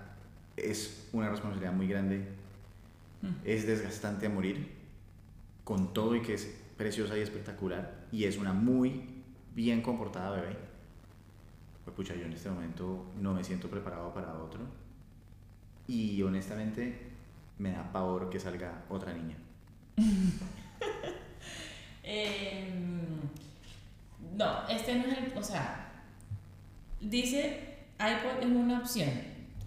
[0.56, 2.28] es una responsabilidad muy grande.
[3.22, 3.46] Mm.
[3.46, 4.76] Es desgastante a morir.
[5.64, 8.08] Con todo y que es preciosa y espectacular.
[8.12, 9.04] Y es una muy
[9.54, 10.58] bien comportada bebé.
[11.84, 14.62] Pues pucha, yo en este momento no me siento preparado para otro.
[15.88, 17.08] Y honestamente
[17.58, 19.36] me da pavor que salga otra niña.
[22.10, 23.02] Em,
[24.38, 25.38] no, este no es el.
[25.38, 25.92] O sea,
[27.02, 29.10] dice iPod es una opción.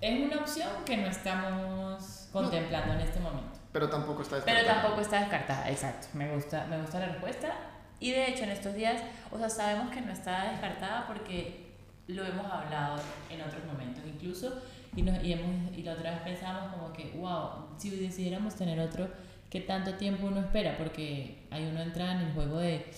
[0.01, 3.59] Es una opción que no estamos contemplando en este momento.
[3.73, 4.83] Pero tampoco está Pero descartada.
[4.83, 6.09] tampoco está descartada, exacto.
[6.15, 7.53] Me gusta, me gusta la respuesta.
[8.01, 11.67] Y de hecho, en estos días, o sea, sabemos que no está descartada porque
[12.07, 12.97] lo hemos hablado
[13.29, 14.61] en otros momentos incluso.
[14.97, 18.81] Y, nos, y, hemos, y la otra vez pensamos como que, wow, si decidiéramos tener
[18.81, 19.09] otro,
[19.51, 20.77] ¿qué tanto tiempo uno espera?
[20.79, 22.91] Porque ahí uno entra en el juego de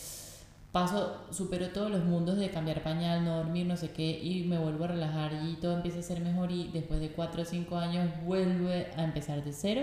[0.73, 4.59] paso, supero todos los mundos de cambiar pañal, no dormir, no sé qué, y me
[4.59, 7.77] vuelvo a relajar y todo empieza a ser mejor y después de 4 o 5
[7.77, 9.83] años vuelve a empezar de cero.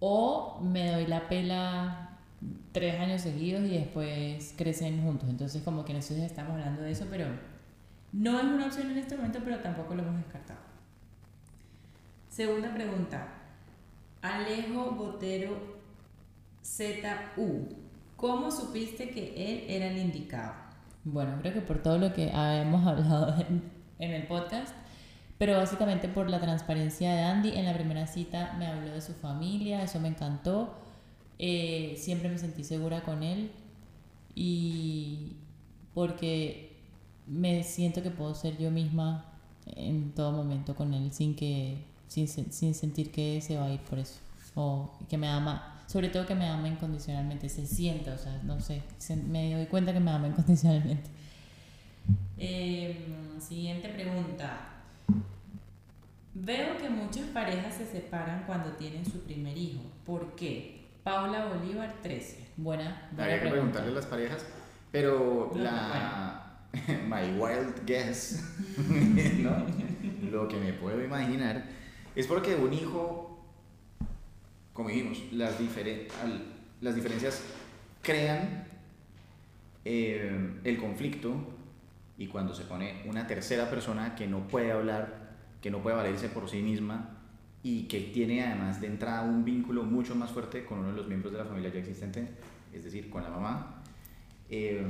[0.00, 2.18] O me doy la pela
[2.72, 5.28] tres años seguidos y después crecen juntos.
[5.28, 7.26] Entonces como que nosotros estamos hablando de eso, pero
[8.12, 10.60] no es una opción en este momento, pero tampoco lo hemos descartado.
[12.28, 13.26] Segunda pregunta.
[14.22, 15.78] Alejo Botero
[16.64, 17.87] ZU.
[18.18, 20.52] ¿Cómo supiste que él era el indicado?
[21.04, 23.62] Bueno, creo que por todo lo que hemos hablado en,
[24.00, 24.74] en el podcast,
[25.38, 27.50] pero básicamente por la transparencia de Andy.
[27.50, 30.74] En la primera cita me habló de su familia, eso me encantó.
[31.38, 33.52] Eh, siempre me sentí segura con él
[34.34, 35.36] y
[35.94, 36.76] porque
[37.28, 39.26] me siento que puedo ser yo misma
[39.66, 43.80] en todo momento con él sin que sin, sin sentir que se va a ir
[43.80, 44.18] por eso
[44.56, 48.60] o que me ama sobre todo que me ama incondicionalmente se siente o sea no
[48.60, 51.10] sé se- me doy cuenta que me ama incondicionalmente
[52.38, 52.96] Eh,
[53.40, 54.60] siguiente pregunta
[56.34, 59.82] Veo que muchas parejas se separan cuando tienen su primer hijo.
[60.06, 60.86] ¿Por qué?
[61.02, 62.46] Paula Bolívar 13.
[62.56, 63.50] Buena, buena Habría que pregunta.
[63.80, 64.46] preguntarle a las parejas.
[64.92, 66.60] Pero No, la.
[67.08, 68.44] My wild guess,
[69.38, 69.66] ¿no?
[70.30, 71.64] Lo que me puedo imaginar
[72.14, 73.27] es porque un hijo,
[74.78, 77.42] como dijimos, las, diferencias
[78.00, 78.64] crean
[79.84, 81.34] eh, el conflicto
[82.16, 86.28] y cuando se pone una tercera persona que no puede hablar, que no puede valerse
[86.28, 87.18] por sí misma
[87.64, 91.08] y que tiene además de entrada un vínculo mucho más fuerte con uno de los
[91.08, 92.28] miembros de la familia ya existente,
[92.72, 93.82] es decir, con la mamá,
[94.48, 94.80] eh,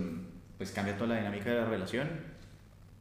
[0.59, 2.11] pues cambia toda la dinámica de la relación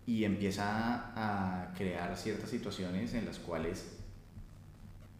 [0.06, 3.94] y empieza a crear ciertas situaciones en las cuales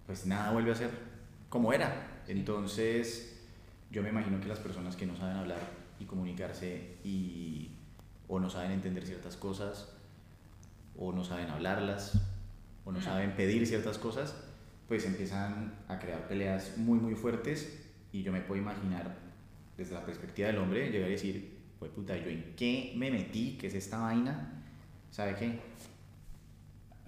[0.06, 1.07] pues nada vuelve a ser
[1.50, 2.24] como era.
[2.28, 3.38] Entonces
[3.92, 5.60] yo me imagino que las personas que no saben hablar
[6.00, 7.72] y comunicarse y
[8.28, 9.94] o no saben entender ciertas cosas
[10.98, 12.20] o no saben hablarlas
[12.84, 14.36] o no saben pedir ciertas cosas,
[14.88, 19.16] pues empiezan a crear peleas muy muy fuertes y yo me puedo imaginar
[19.78, 23.58] desde la perspectiva del hombre llegar a decir, pues puta, ¿yo en qué me metí?
[23.60, 24.64] ¿Qué es esta vaina?
[25.12, 25.60] ¿Sabe qué?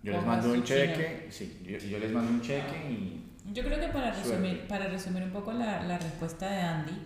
[0.03, 3.79] Yo les mando un cheque, sí, yo, yo les mando un cheque y Yo creo
[3.79, 4.29] que para Suerte.
[4.31, 6.97] resumir, para resumir un poco la, la respuesta de Andy,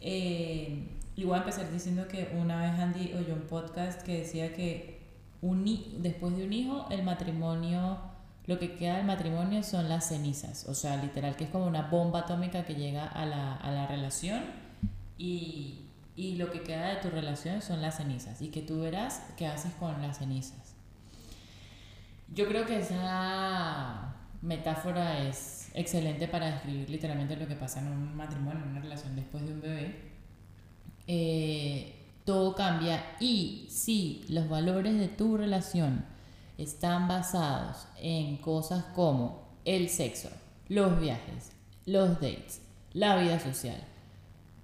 [0.00, 4.54] eh, y voy a empezar diciendo que una vez Andy oyó un podcast que decía
[4.54, 5.00] que
[5.42, 5.64] un,
[6.02, 7.98] después de un hijo, el matrimonio,
[8.46, 11.82] lo que queda del matrimonio son las cenizas, o sea, literal, que es como una
[11.82, 14.42] bomba atómica que llega a la, a la relación
[15.16, 15.80] y,
[16.14, 19.46] y lo que queda de tu relación son las cenizas y que tú verás qué
[19.46, 20.74] haces con las cenizas.
[22.32, 28.16] Yo creo que esa metáfora es excelente para describir literalmente lo que pasa en un
[28.16, 29.96] matrimonio, en una relación después de un bebé.
[31.06, 36.04] Eh, todo cambia y si los valores de tu relación
[36.58, 40.28] están basados en cosas como el sexo,
[40.68, 41.52] los viajes,
[41.86, 42.60] los dates,
[42.92, 43.82] la vida social,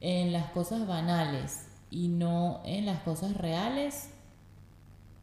[0.00, 4.10] en las cosas banales y no en las cosas reales,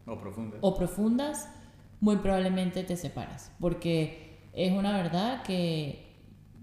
[0.07, 0.57] o profunda.
[0.61, 1.49] o profundas,
[1.99, 3.51] muy probablemente te separas.
[3.59, 6.11] Porque es una verdad que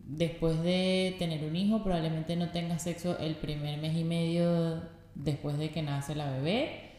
[0.07, 4.82] después de tener un hijo, probablemente no tengas sexo el primer mes y medio
[5.14, 6.91] después de que nace la bebé.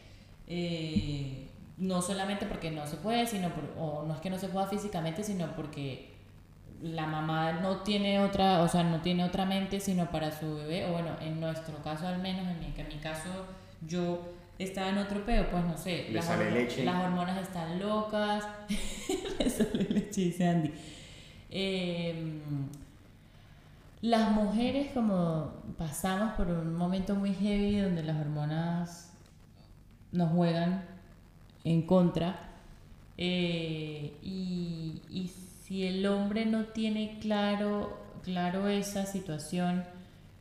[0.46, 4.48] Eh, no solamente porque no se puede, sino por- o no es que no se
[4.48, 6.10] pueda físicamente, sino porque
[6.82, 10.86] la mamá no tiene otra, o sea, no tiene otra mente sino para su bebé,
[10.86, 13.28] o bueno, en nuestro caso al menos, en mi, en mi caso
[13.86, 14.32] yo
[14.64, 16.84] estaba en otro peo, pues no sé, Le las, sale hormo- leche.
[16.84, 18.44] las hormonas están locas,
[19.38, 20.70] le sale leche, dice Andy.
[21.50, 22.40] Eh,
[24.02, 29.12] las mujeres como pasamos por un momento muy heavy donde las hormonas
[30.12, 30.84] nos juegan
[31.64, 32.48] en contra
[33.18, 35.28] eh, y, y
[35.64, 39.84] si el hombre no tiene claro, claro esa situación,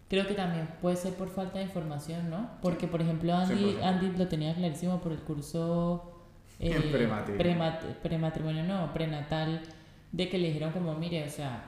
[0.10, 2.49] creo que también puede ser por falta de información, ¿no?
[2.62, 3.84] Porque, por ejemplo, Andy, 100%.
[3.84, 6.16] Andy lo tenía clarísimo por el curso
[6.60, 7.38] eh, Prematrimonio.
[7.43, 9.62] premat- prematrimonio, no, prenatal,
[10.12, 11.64] de que le dijeron como, mire, o sea,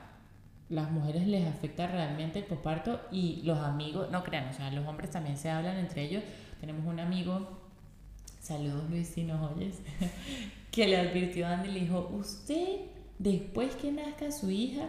[0.68, 4.86] las mujeres les afecta realmente el posparto y los amigos, no crean, o sea, los
[4.86, 6.22] hombres también se hablan entre ellos.
[6.60, 7.48] Tenemos un amigo,
[8.40, 9.80] saludos Luis si nos oyes,
[10.70, 12.80] que le advirtió a Andy y le dijo, usted
[13.18, 14.88] después que nazca su hija,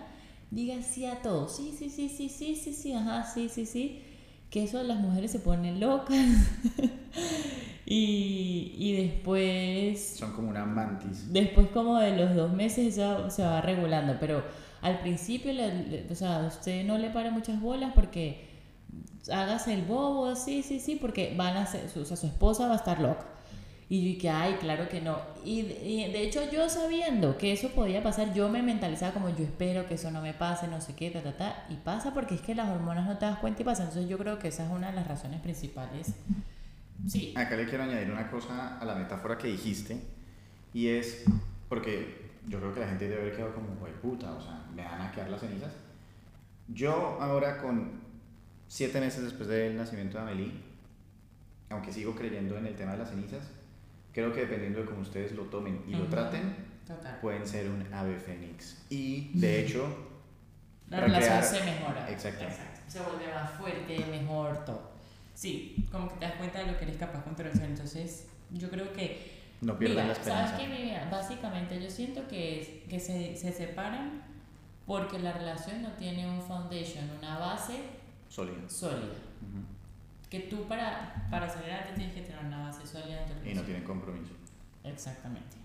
[0.53, 4.01] diga sí a todo, sí, sí, sí, sí, sí, sí, sí, ajá, sí, sí, sí,
[4.49, 6.17] que eso las mujeres se ponen locas.
[7.85, 11.31] y, y después Son como una mantis.
[11.31, 14.43] Después como de los dos meses eso se va regulando, pero
[14.81, 18.47] al principio, le- o sea, usted no le para muchas bolas porque
[19.31, 22.73] hágase el bobo, sí, sí, sí, porque van a ser, o sea, su esposa va
[22.73, 23.25] a estar loca.
[23.93, 25.19] Y yo que, ay, claro que no.
[25.45, 29.43] Y, y de hecho yo sabiendo que eso podía pasar, yo me mentalizaba como yo
[29.43, 31.67] espero que eso no me pase, no sé qué, ta, ta, ta.
[31.69, 33.83] Y pasa porque es que las hormonas no te das cuenta y pasa.
[33.83, 36.15] Entonces yo creo que esa es una de las razones principales.
[37.07, 37.35] Sí.
[37.37, 40.01] Acá le quiero añadir una cosa a la metáfora que dijiste
[40.73, 41.25] y es
[41.69, 44.83] porque yo creo que la gente debe haber quedado como, güey, puta, o sea, me
[44.83, 45.71] van a quedar las cenizas.
[46.67, 47.91] Yo ahora con
[48.67, 50.51] siete meses después del nacimiento de Amelie,
[51.69, 53.51] aunque sigo creyendo en el tema de las cenizas,
[54.13, 56.07] creo que dependiendo de cómo ustedes lo tomen y lo Ujú.
[56.11, 56.55] traten,
[56.87, 57.19] Total.
[57.21, 58.83] pueden ser un ave fénix.
[58.89, 60.09] Y de hecho,
[60.89, 62.09] La relación se mejora.
[62.09, 62.55] Exactamente.
[62.61, 62.81] Exacto.
[62.87, 64.91] Se vuelve más fuerte, mejor, todo.
[65.33, 67.65] Sí, como que te das cuenta de lo que eres capaz con tu relación.
[67.71, 69.31] Entonces, yo creo que.
[69.61, 70.51] no pierdan Mira, la esperanza.
[70.57, 70.83] ¿sabes qué?
[70.83, 74.21] Mira, básicamente yo siento que, es- que se, se separan
[74.85, 77.73] porque la relación no tiene un foundation, una base
[78.29, 78.67] Sólida.
[78.69, 79.13] sólida.
[79.41, 79.63] Ujú.
[80.33, 83.53] Que tú para, para salir adelante tienes que tener una base sólida en tu Y
[83.53, 84.33] no tienen compromiso.
[84.83, 85.57] Exactamente.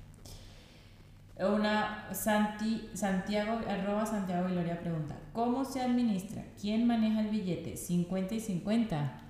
[1.38, 6.44] Una Santi, Santiago, arroba Santiago Gloria pregunta, ¿cómo se administra?
[6.60, 7.76] ¿Quién maneja el billete?
[7.76, 9.20] ¿50 y 50?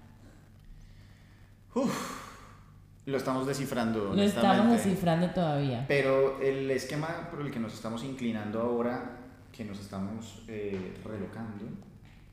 [3.07, 4.13] Lo estamos descifrando.
[4.15, 5.85] Lo estamos descifrando todavía.
[5.87, 9.19] Pero el esquema por el que nos estamos inclinando ahora,
[9.53, 11.65] que nos estamos eh, relocando,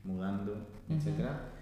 [0.02, 0.54] mudando,
[0.88, 0.98] Ujú.
[0.98, 1.52] etcétera,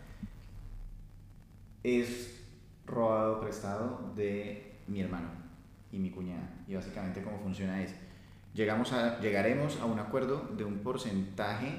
[1.84, 2.42] es
[2.86, 5.28] robado prestado de mi hermano
[5.92, 6.48] y mi cuñada.
[6.66, 7.94] Y básicamente cómo funciona es,
[8.54, 11.78] llegamos a, llegaremos a un acuerdo de un porcentaje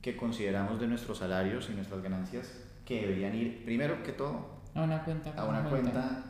[0.00, 2.52] que consideramos de nuestros salarios y nuestras ganancias
[2.84, 5.30] que deberían ir, primero que todo, A una cuenta.
[5.36, 5.90] a una conjunta.
[5.92, 6.24] cuenta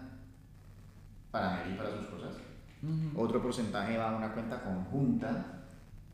[1.31, 2.35] para Mary y para sus cosas.
[2.83, 3.21] Ujú.
[3.23, 5.45] Otro porcentaje va a una cuenta conjunta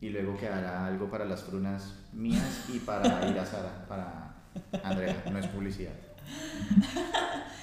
[0.01, 4.35] y luego quedará algo para las frunas mías y para ir a Sara, para
[4.83, 5.93] Andrea, no es publicidad.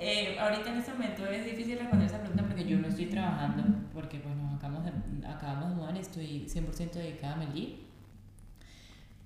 [0.00, 3.64] Eh, ahorita en este momento es difícil responder esa pregunta porque yo no estoy trabajando,
[3.92, 7.84] porque pues nos acabamos de, acabamos de mudar, estoy 100% dedicada a Melí.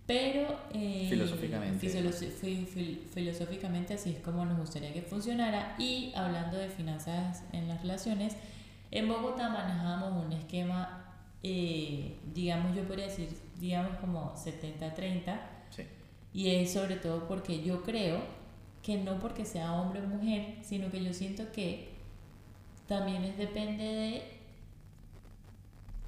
[0.06, 0.58] Pero...
[0.72, 1.88] eh, Filosóficamente.
[3.12, 5.74] filosóficamente así es como nos gustaría que funcionara.
[5.78, 8.34] Y hablando de finanzas en las relaciones,
[8.90, 11.04] en Bogotá manejábamos un esquema,
[11.42, 13.28] eh, digamos, yo podría decir,
[13.60, 15.38] digamos como 70-30.
[15.68, 15.82] Sí.
[16.32, 18.41] Y es sobre todo porque yo creo
[18.82, 21.90] que no porque sea hombre o mujer, sino que yo siento que
[22.88, 24.22] también es depende de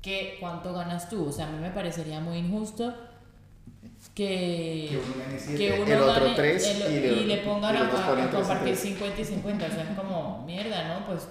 [0.03, 1.27] que cuánto ganas tú.
[1.29, 2.93] O sea, a mí me parecería muy injusto
[4.14, 7.77] que, Que uno gane siete, que uno el otro gane el- y y, le- pongan
[7.77, 8.79] a, compartir tres.
[8.81, 9.66] 50 y 50.
[9.66, 11.07] O sea, es como mierda, ¿no?
[11.07, 11.27] Pues,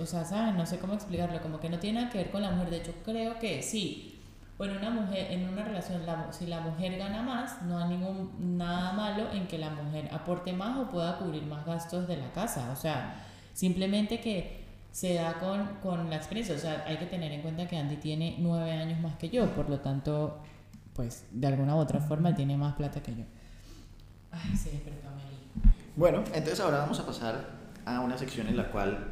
[0.00, 0.54] o sea, ¿sabes?
[0.54, 1.40] No sé cómo explicarlo.
[1.42, 2.70] Como que no tiene nada que ver con la mujer.
[2.70, 4.11] De hecho, creo que sí.
[4.58, 8.56] Bueno, una mujer, en una relación, la, si la mujer gana más, no hay ningún
[8.58, 12.30] nada malo en que la mujer aporte más o pueda cubrir más gastos de la
[12.32, 12.70] casa.
[12.72, 13.14] O sea,
[13.54, 16.54] simplemente que se da con, con la experiencia.
[16.54, 19.46] O sea, hay que tener en cuenta que Andy tiene nueve años más que yo,
[19.54, 20.38] por lo tanto,
[20.94, 23.24] pues de alguna u otra forma él tiene más plata que yo.
[24.30, 25.08] Ay, se despertó.
[25.94, 27.50] Bueno, entonces ahora vamos a pasar
[27.84, 29.08] a una sección en la cual,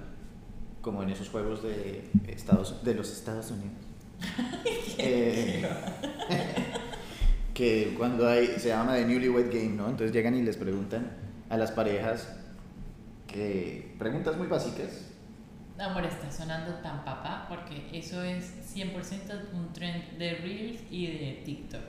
[0.80, 3.72] como en esos juegos de, Estados, de los Estados Unidos,
[4.98, 5.66] eh,
[7.54, 9.88] que cuando hay, se llama The Newlywed Game, ¿no?
[9.88, 11.10] Entonces llegan y les preguntan
[11.48, 12.28] a las parejas
[13.26, 15.06] que preguntas muy básicas.
[15.78, 21.42] Amor, está sonando tan papá porque eso es 100% un trend de Reels y de
[21.44, 21.80] TikTok.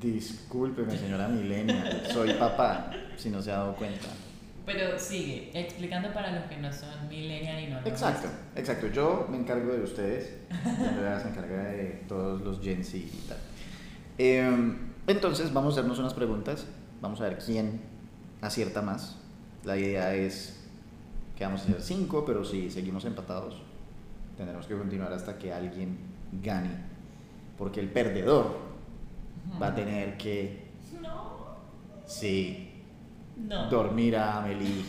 [0.00, 4.08] Discúlpeme, señora Milenia, soy papá, si no se ha dado cuenta.
[4.66, 8.86] Pero sigue, explicando para los que no son millennial y no Exacto, exacto.
[8.88, 13.38] Yo me encargo de ustedes, Andrea se encarga de todos los Gen Z y tal.
[14.16, 16.66] Eh, entonces vamos a hacernos unas preguntas,
[17.02, 17.82] vamos a ver quién
[18.40, 19.18] acierta más.
[19.64, 20.64] La idea es
[21.36, 23.60] que vamos a hacer cinco, pero si seguimos empatados,
[24.36, 25.98] tendremos que continuar hasta que alguien
[26.42, 26.70] gane,
[27.58, 28.58] porque el perdedor
[29.60, 30.64] va a tener que,
[31.02, 31.56] No,
[32.06, 32.73] sí,
[33.36, 33.68] no.
[33.70, 34.84] dormir a Amelie.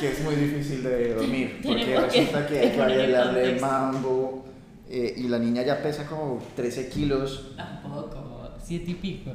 [0.00, 4.44] que es muy difícil de dormir, porque que resulta que hay que bailarle mambo
[4.88, 7.52] eh, y la niña ya pesa como 13 kilos.
[7.56, 9.32] Tampoco, como siete y pico.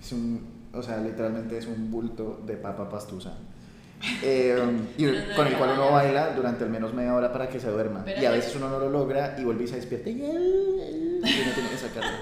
[0.00, 3.34] Es un, o sea, literalmente es un bulto de papa pastusa.
[4.22, 4.56] Eh,
[4.96, 7.70] y no con el cual uno baila durante al menos media hora para que se
[7.70, 8.02] duerma.
[8.04, 10.22] Pero y a veces uno no lo logra y vuelve y se despierta y, y
[10.22, 12.18] uno tiene que sacarlo.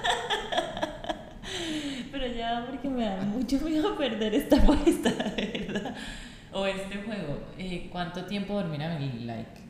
[2.19, 5.95] Pero ya, porque me da mucho miedo perder esta apuesta, de verdad.
[6.53, 7.41] O este juego.
[7.59, 9.61] Eh, ¿Cuánto tiempo dormirá mi like?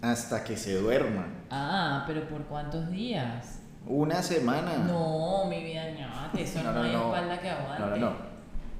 [0.00, 1.26] Hasta que se duerma.
[1.50, 3.58] Ah, pero ¿por cuántos días?
[3.86, 4.78] Una semana.
[4.78, 7.04] No, mi vida, no, eso no, No, no, hay no.
[7.14, 7.82] espalda que aguante.
[7.82, 8.16] No, no, no.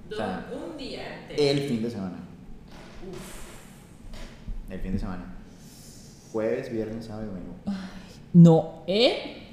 [0.08, 1.42] Do- O sea, un día entero.
[1.42, 2.16] El fin de semana.
[4.70, 5.24] El fin de semana.
[6.32, 7.54] Jueves, viernes, sábado y domingo.
[8.32, 9.45] No, ¿eh?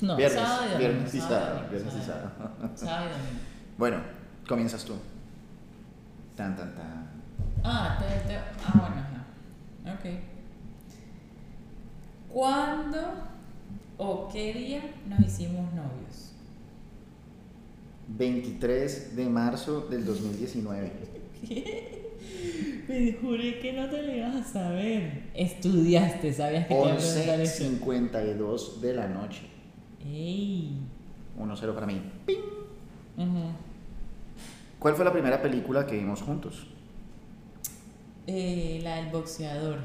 [0.00, 1.60] No, viernes, sábado y viernes y sábado.
[1.70, 2.30] Viernes y sábado.
[2.82, 3.46] y.
[3.78, 3.98] Bueno,
[4.48, 4.94] comienzas tú.
[6.34, 7.10] Tan, tan, tan.
[7.62, 9.98] Ah, te, te- ah, bueno, ajá.
[9.98, 10.18] Ok.
[12.32, 12.98] ¿Cuándo
[13.98, 16.32] o qué día nos hicimos novios?
[18.08, 20.92] 23 de marzo del 2019.
[22.88, 25.24] Me juré que no te lo ibas a saber.
[25.34, 27.64] Estudiaste, sabías que te iba a preguntar eso.
[27.64, 29.42] 11.52 de la noche.
[30.06, 30.78] ¡Ey!
[31.38, 32.00] 1-0 para mí.
[32.24, 32.36] ¡Ping!
[33.18, 33.50] Ujú.
[34.78, 36.66] ¿Cuál fue la primera película que vimos juntos?
[38.26, 39.78] Eh, la del boxeador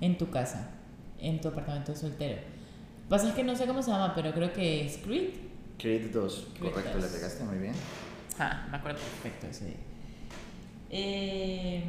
[0.00, 0.70] en tu casa,
[1.18, 2.40] en tu apartamento soltero.
[3.08, 5.30] Pasa es que no sé cómo se llama, pero creo que es Creed.
[5.78, 6.48] Creed 2.
[6.58, 7.02] Creed Correcto, 2.
[7.02, 7.74] le pegaste muy bien.
[8.38, 9.76] Ah, me acuerdo perfecto ese día.
[10.90, 11.84] Em,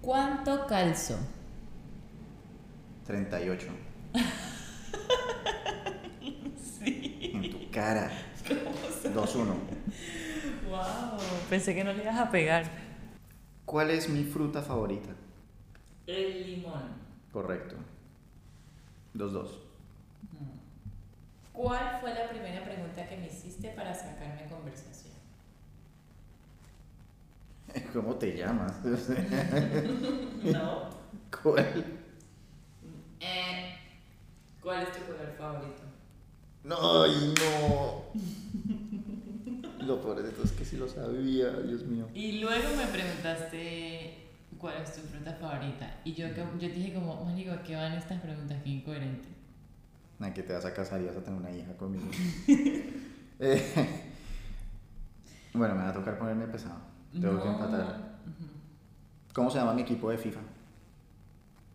[0.00, 1.16] ¿Cuánto calzo?
[3.06, 3.66] 38.
[6.78, 7.32] Sí.
[7.34, 8.10] En tu cara.
[9.04, 9.46] 2-1.
[10.68, 11.18] Wow,
[11.48, 12.64] pensé que no le ibas a pegar.
[13.64, 15.10] ¿Cuál es mi fruta favorita?
[16.06, 16.82] El limón.
[17.32, 17.76] Correcto.
[19.14, 19.48] 2-2.
[21.52, 25.14] ¿Cuál fue la primera pregunta que me hiciste para sacarme conversación?
[27.92, 28.72] ¿Cómo te llamas?
[30.42, 30.88] No.
[31.42, 31.84] ¿Cuál?
[33.20, 33.74] Eh,
[34.62, 35.87] ¿Cuál es tu color favorito?
[36.68, 38.04] No, ay, no.
[39.86, 42.06] Lo peor de todo es que sí lo sabía, Dios mío.
[42.12, 44.28] Y luego me preguntaste
[44.58, 46.00] cuál es tu fruta favorita.
[46.04, 48.62] Y yo, yo te dije como, Marico, ¿a ¿qué van estas preguntas?
[48.62, 49.28] Qué incoherente.
[50.20, 52.06] Ay, que te vas a casar y vas a tener una hija conmigo.
[53.40, 53.72] Eh,
[55.54, 56.80] bueno, me va a tocar ponerme pesado.
[57.12, 58.18] Tengo que empatar.
[59.32, 60.40] ¿Cómo se llama mi equipo de FIFA?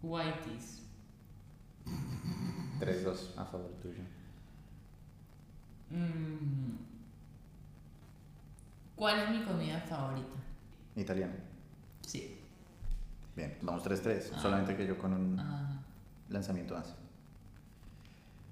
[0.01, 0.81] Whiteys.
[2.81, 4.03] 3-2 a favor tuyo.
[5.93, 6.75] Mm.
[8.95, 10.27] ¿Cuál es mi comida favorita?
[10.95, 11.33] Italiano.
[12.01, 12.37] Sí.
[13.35, 14.31] Bien, vamos 3-3.
[14.35, 14.39] Ah.
[14.39, 15.81] Solamente que yo con un Ah,
[16.29, 16.95] lanzamiento más.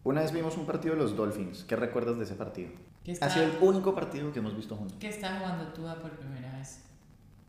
[0.04, 1.64] Una vez vimos un partido de los Dolphins.
[1.64, 2.72] ¿Qué recuerdas de ese partido?
[3.04, 4.98] ¿Qué Ha sido el único partido que hemos visto juntos.
[5.00, 6.82] ¿Qué está jugando tú por primera vez?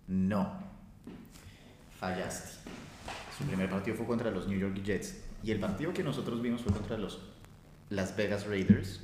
[0.07, 0.51] No.
[1.99, 2.71] Fallaste.
[3.39, 5.23] Su primer partido fue contra los New York Jets.
[5.43, 7.21] Y el partido que nosotros vimos fue contra los
[7.91, 9.01] Las Vegas Raiders.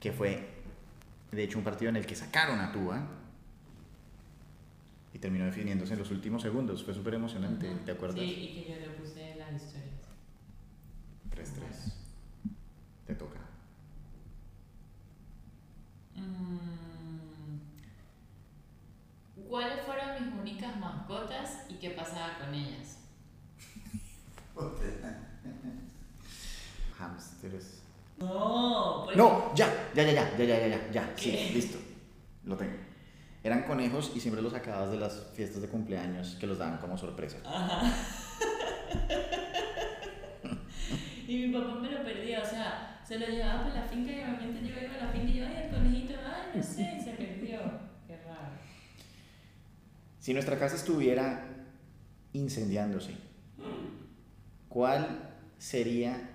[0.00, 0.48] Que fue,
[1.32, 3.06] de hecho, un partido en el que sacaron a Tua.
[5.12, 6.84] Y terminó definiéndose en los últimos segundos.
[6.84, 7.68] Fue súper emocionante.
[7.84, 8.18] ¿te acuerdas?
[8.18, 9.88] Sí, y que yo le puse las historias.
[11.30, 11.92] 3-3.
[13.06, 13.40] Te toca.
[16.14, 16.68] Mm.
[19.48, 22.98] ¿Cuáles fueron mis únicas mascotas y qué pasaba con ellas?
[26.98, 27.77] Hamsters.
[28.18, 31.50] No, pues- No, ya, ya, ya, ya, ya, ya, ya, ya, ya, sí, ¿Qué?
[31.54, 31.78] listo.
[32.44, 32.76] Lo tengo.
[33.44, 36.98] Eran conejos y siempre los sacabas de las fiestas de cumpleaños que los daban como
[36.98, 37.38] sorpresa.
[37.44, 37.92] Ajá.
[41.28, 44.14] y mi papá me lo perdía, o sea, se lo llevaba para la finca y
[44.22, 47.12] obviamente yo iba a la finca y yo, ay, el conejito, ay, no sé, se
[47.12, 47.58] perdió.
[48.06, 48.50] Qué raro.
[50.18, 51.46] Si nuestra casa estuviera
[52.32, 53.14] incendiándose,
[54.68, 56.30] ¿cuál sería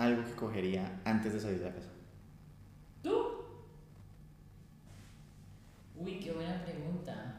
[0.00, 1.90] algo que cogería antes de salir de la casa?
[3.02, 3.44] ¿Tú?
[5.96, 7.34] Uy, qué buena pregunta.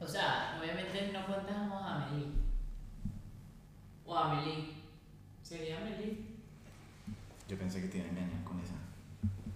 [0.00, 2.28] O sea, obviamente no contamos a Amelie.
[4.06, 4.74] O a Amelie.
[5.42, 6.18] ¿Sería Amelie?
[7.48, 8.74] Yo pensé que te iba a engañar con esa.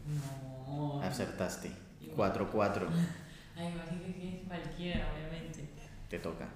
[0.06, 1.00] No.
[1.02, 1.72] Acertaste.
[2.00, 2.32] Igual.
[2.32, 2.88] 4-4.
[3.56, 5.68] Ay, imagínate que es cualquiera, obviamente.
[6.08, 6.48] Te toca.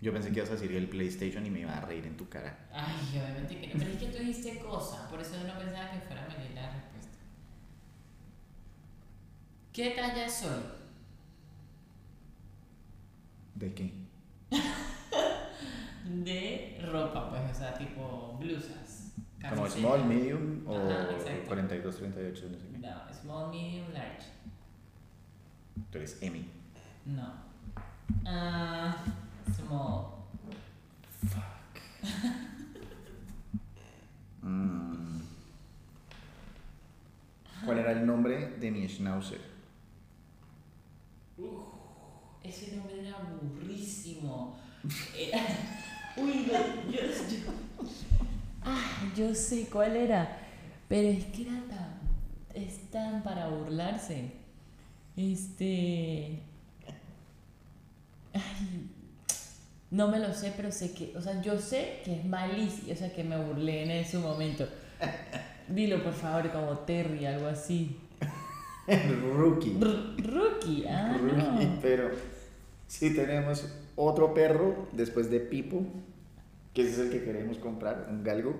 [0.00, 2.28] Yo pensé que ibas a decir el PlayStation y me iba a reír en tu
[2.28, 2.56] cara.
[2.72, 3.74] Ay, obviamente que no.
[3.78, 7.18] Pero es que tú dijiste cosa, por eso no pensaba que fuera Amelie la respuesta.
[9.72, 10.62] ¿Qué talla soy?
[13.56, 13.92] ¿De qué?
[16.04, 19.12] De ropa, pues, o sea, tipo blusas.
[19.48, 21.48] ¿Como small, medium o Ajá, exacto.
[21.48, 22.78] 42, 38, no sé qué?
[22.78, 24.26] No, small, medium, large.
[25.90, 26.48] Tú eres Emi.
[27.06, 27.32] No.
[28.24, 29.04] Ah,
[29.54, 30.18] small.
[34.42, 35.20] Mm.
[37.64, 39.40] ¿Cuál era el nombre de mi schnauzer?
[42.42, 44.56] Ese nombre era burrísimo.
[45.16, 45.40] Era...
[46.16, 47.52] Uy, no, yo, yo...
[48.64, 50.46] Ah, yo sé cuál era.
[50.88, 51.98] Pero es que era tan...
[52.54, 54.32] Es tan para burlarse.
[55.16, 56.40] Este...
[58.32, 58.90] Ay,
[59.90, 61.16] no me lo sé, pero sé que...
[61.16, 62.92] O sea, yo sé que es malísimo.
[62.92, 64.66] O sea, que me burlé en ese momento.
[65.68, 67.98] Dilo, por favor, como Terry, algo así.
[68.86, 69.76] Rookie.
[69.80, 71.78] R- rookie, ah, Rookie, no.
[71.82, 72.10] pero
[72.86, 75.82] si tenemos otro perro después de Pipo,
[76.72, 78.58] que es el que queremos comprar, un galgo,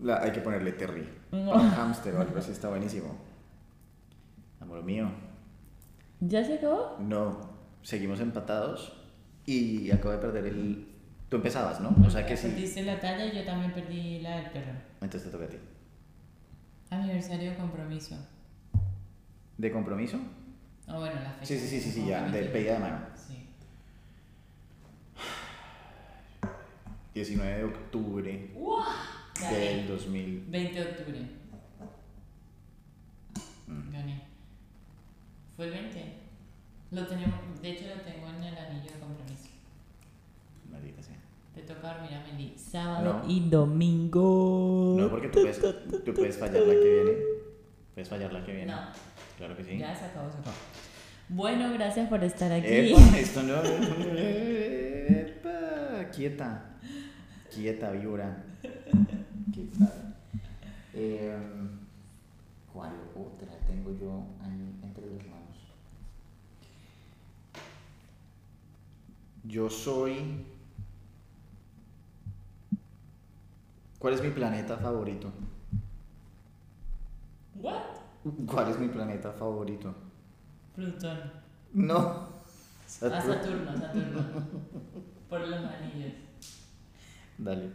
[0.00, 1.08] la- hay que ponerle Terry.
[1.32, 1.50] No.
[1.50, 3.16] Para un hámster o algo así, está buenísimo.
[4.60, 5.10] Amor mío,
[6.20, 6.96] ¿Ya se acabó?
[7.00, 7.40] no,
[7.82, 8.92] seguimos empatados
[9.46, 10.86] y acabo de perder el...
[11.28, 11.96] Tú empezabas, ¿no?
[12.06, 12.48] O sea que sí.
[12.48, 14.72] Perdiste la talla y yo también perdí la del perro.
[15.00, 15.56] Entonces te toca a ti.
[16.90, 18.16] Aniversario de compromiso.
[19.56, 20.18] ¿De compromiso?
[20.86, 21.46] Ah, bueno, la fecha.
[21.46, 22.98] Sí, sí, sí, sí, sí, Como ya, de pedida de mano.
[23.14, 23.46] Sí.
[27.14, 28.50] 19 de octubre
[29.40, 29.58] Gané.
[29.58, 30.46] del 2000.
[30.48, 31.18] 20 de octubre.
[33.66, 33.92] Mm.
[33.92, 34.22] Gané.
[35.56, 36.12] ¿Fue el 20?
[36.90, 38.90] Lo tenemos, de hecho lo tengo en el anillo
[41.54, 41.62] de compromiso.
[41.62, 41.62] Maldita sea.
[41.62, 42.54] Te toca dormir a Meli.
[42.56, 43.30] Sábado No.
[43.30, 44.96] y domingo.
[44.98, 47.12] No, porque tú puedes, tú puedes fallar la que viene.
[47.94, 48.72] Puedes fallar la que viene.
[48.72, 48.80] No.
[49.38, 49.78] Claro que sí.
[49.78, 50.54] Ya se acabó, se acabó.
[51.28, 52.66] Bueno, gracias por estar aquí.
[52.68, 53.54] Epa, esto no.
[55.14, 56.70] Epa, quieta.
[57.54, 58.44] Quieta, víbora.
[58.62, 60.14] ¿Qué tal?
[60.94, 61.36] Eh,
[62.72, 65.56] ¿Cuál otra tengo yo ahí entre las manos?
[69.44, 70.44] Yo soy.
[74.02, 75.30] ¿Cuál es mi planeta favorito?
[77.54, 77.82] What?
[78.48, 79.94] ¿Cuál es mi planeta favorito?
[80.74, 81.20] Plutón.
[81.72, 81.98] No.
[81.98, 82.28] Ah,
[82.84, 83.32] Saturno.
[83.32, 84.24] Saturno, Saturno.
[85.28, 86.14] Por los anillos.
[87.38, 87.70] Dale.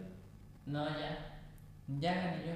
[0.66, 1.40] No, ya.
[1.98, 2.54] Ya gané yo.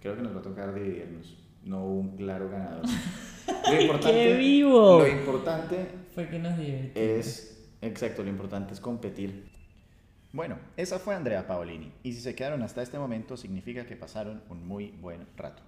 [0.00, 1.36] Creo que nos va a tocar dividirnos.
[1.62, 2.82] No hubo un claro ganador.
[3.70, 4.98] Lo importante, ¡Qué vivo!
[4.98, 6.96] Lo importante Fue que nos divertimos.
[6.96, 9.55] es, exacto, lo importante es competir.
[10.36, 11.90] Bueno, esa fue Andrea Paolini.
[12.02, 15.62] Y si se quedaron hasta este momento, significa que pasaron un muy buen rato.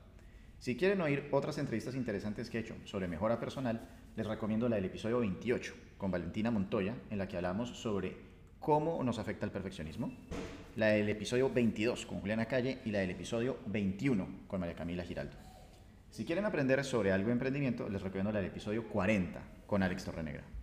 [0.59, 4.77] Si quieren oír otras entrevistas interesantes que he hecho sobre mejora personal, les recomiendo la
[4.77, 8.15] del episodio 28 con Valentina Montoya, en la que hablamos sobre
[8.61, 10.13] cómo nos afecta el perfeccionismo,
[10.77, 15.03] la del episodio 22 con Juliana Calle y la del episodio 21 con María Camila
[15.03, 15.37] Giraldo.
[16.11, 20.05] Si quieren aprender sobre algo de emprendimiento, les recomiendo la del episodio 40 con Alex
[20.05, 20.58] Torrenegra.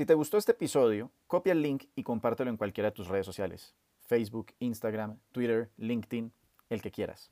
[0.00, 3.26] Si te gustó este episodio, copia el link y compártelo en cualquiera de tus redes
[3.26, 3.74] sociales.
[3.98, 6.32] Facebook, Instagram, Twitter, LinkedIn,
[6.70, 7.30] el que quieras.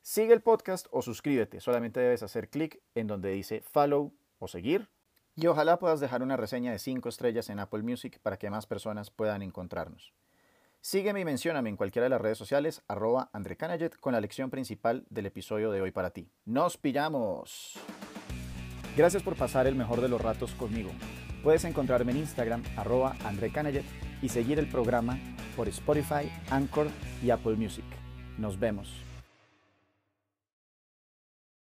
[0.00, 1.60] Sigue el podcast o suscríbete.
[1.60, 4.88] Solamente debes hacer clic en donde dice follow o seguir.
[5.36, 8.64] Y ojalá puedas dejar una reseña de 5 estrellas en Apple Music para que más
[8.64, 10.14] personas puedan encontrarnos.
[10.80, 13.30] Sígueme y mencióname en cualquiera de las redes sociales, arroba
[14.00, 16.30] con la lección principal del episodio de hoy para ti.
[16.46, 17.78] ¡Nos pillamos!
[18.96, 20.90] Gracias por pasar el mejor de los ratos conmigo.
[21.42, 23.84] Puedes encontrarme en Instagram, arroba André Canaget,
[24.20, 25.18] y seguir el programa
[25.56, 26.88] por Spotify, Anchor
[27.22, 27.84] y Apple Music.
[28.38, 28.92] Nos vemos.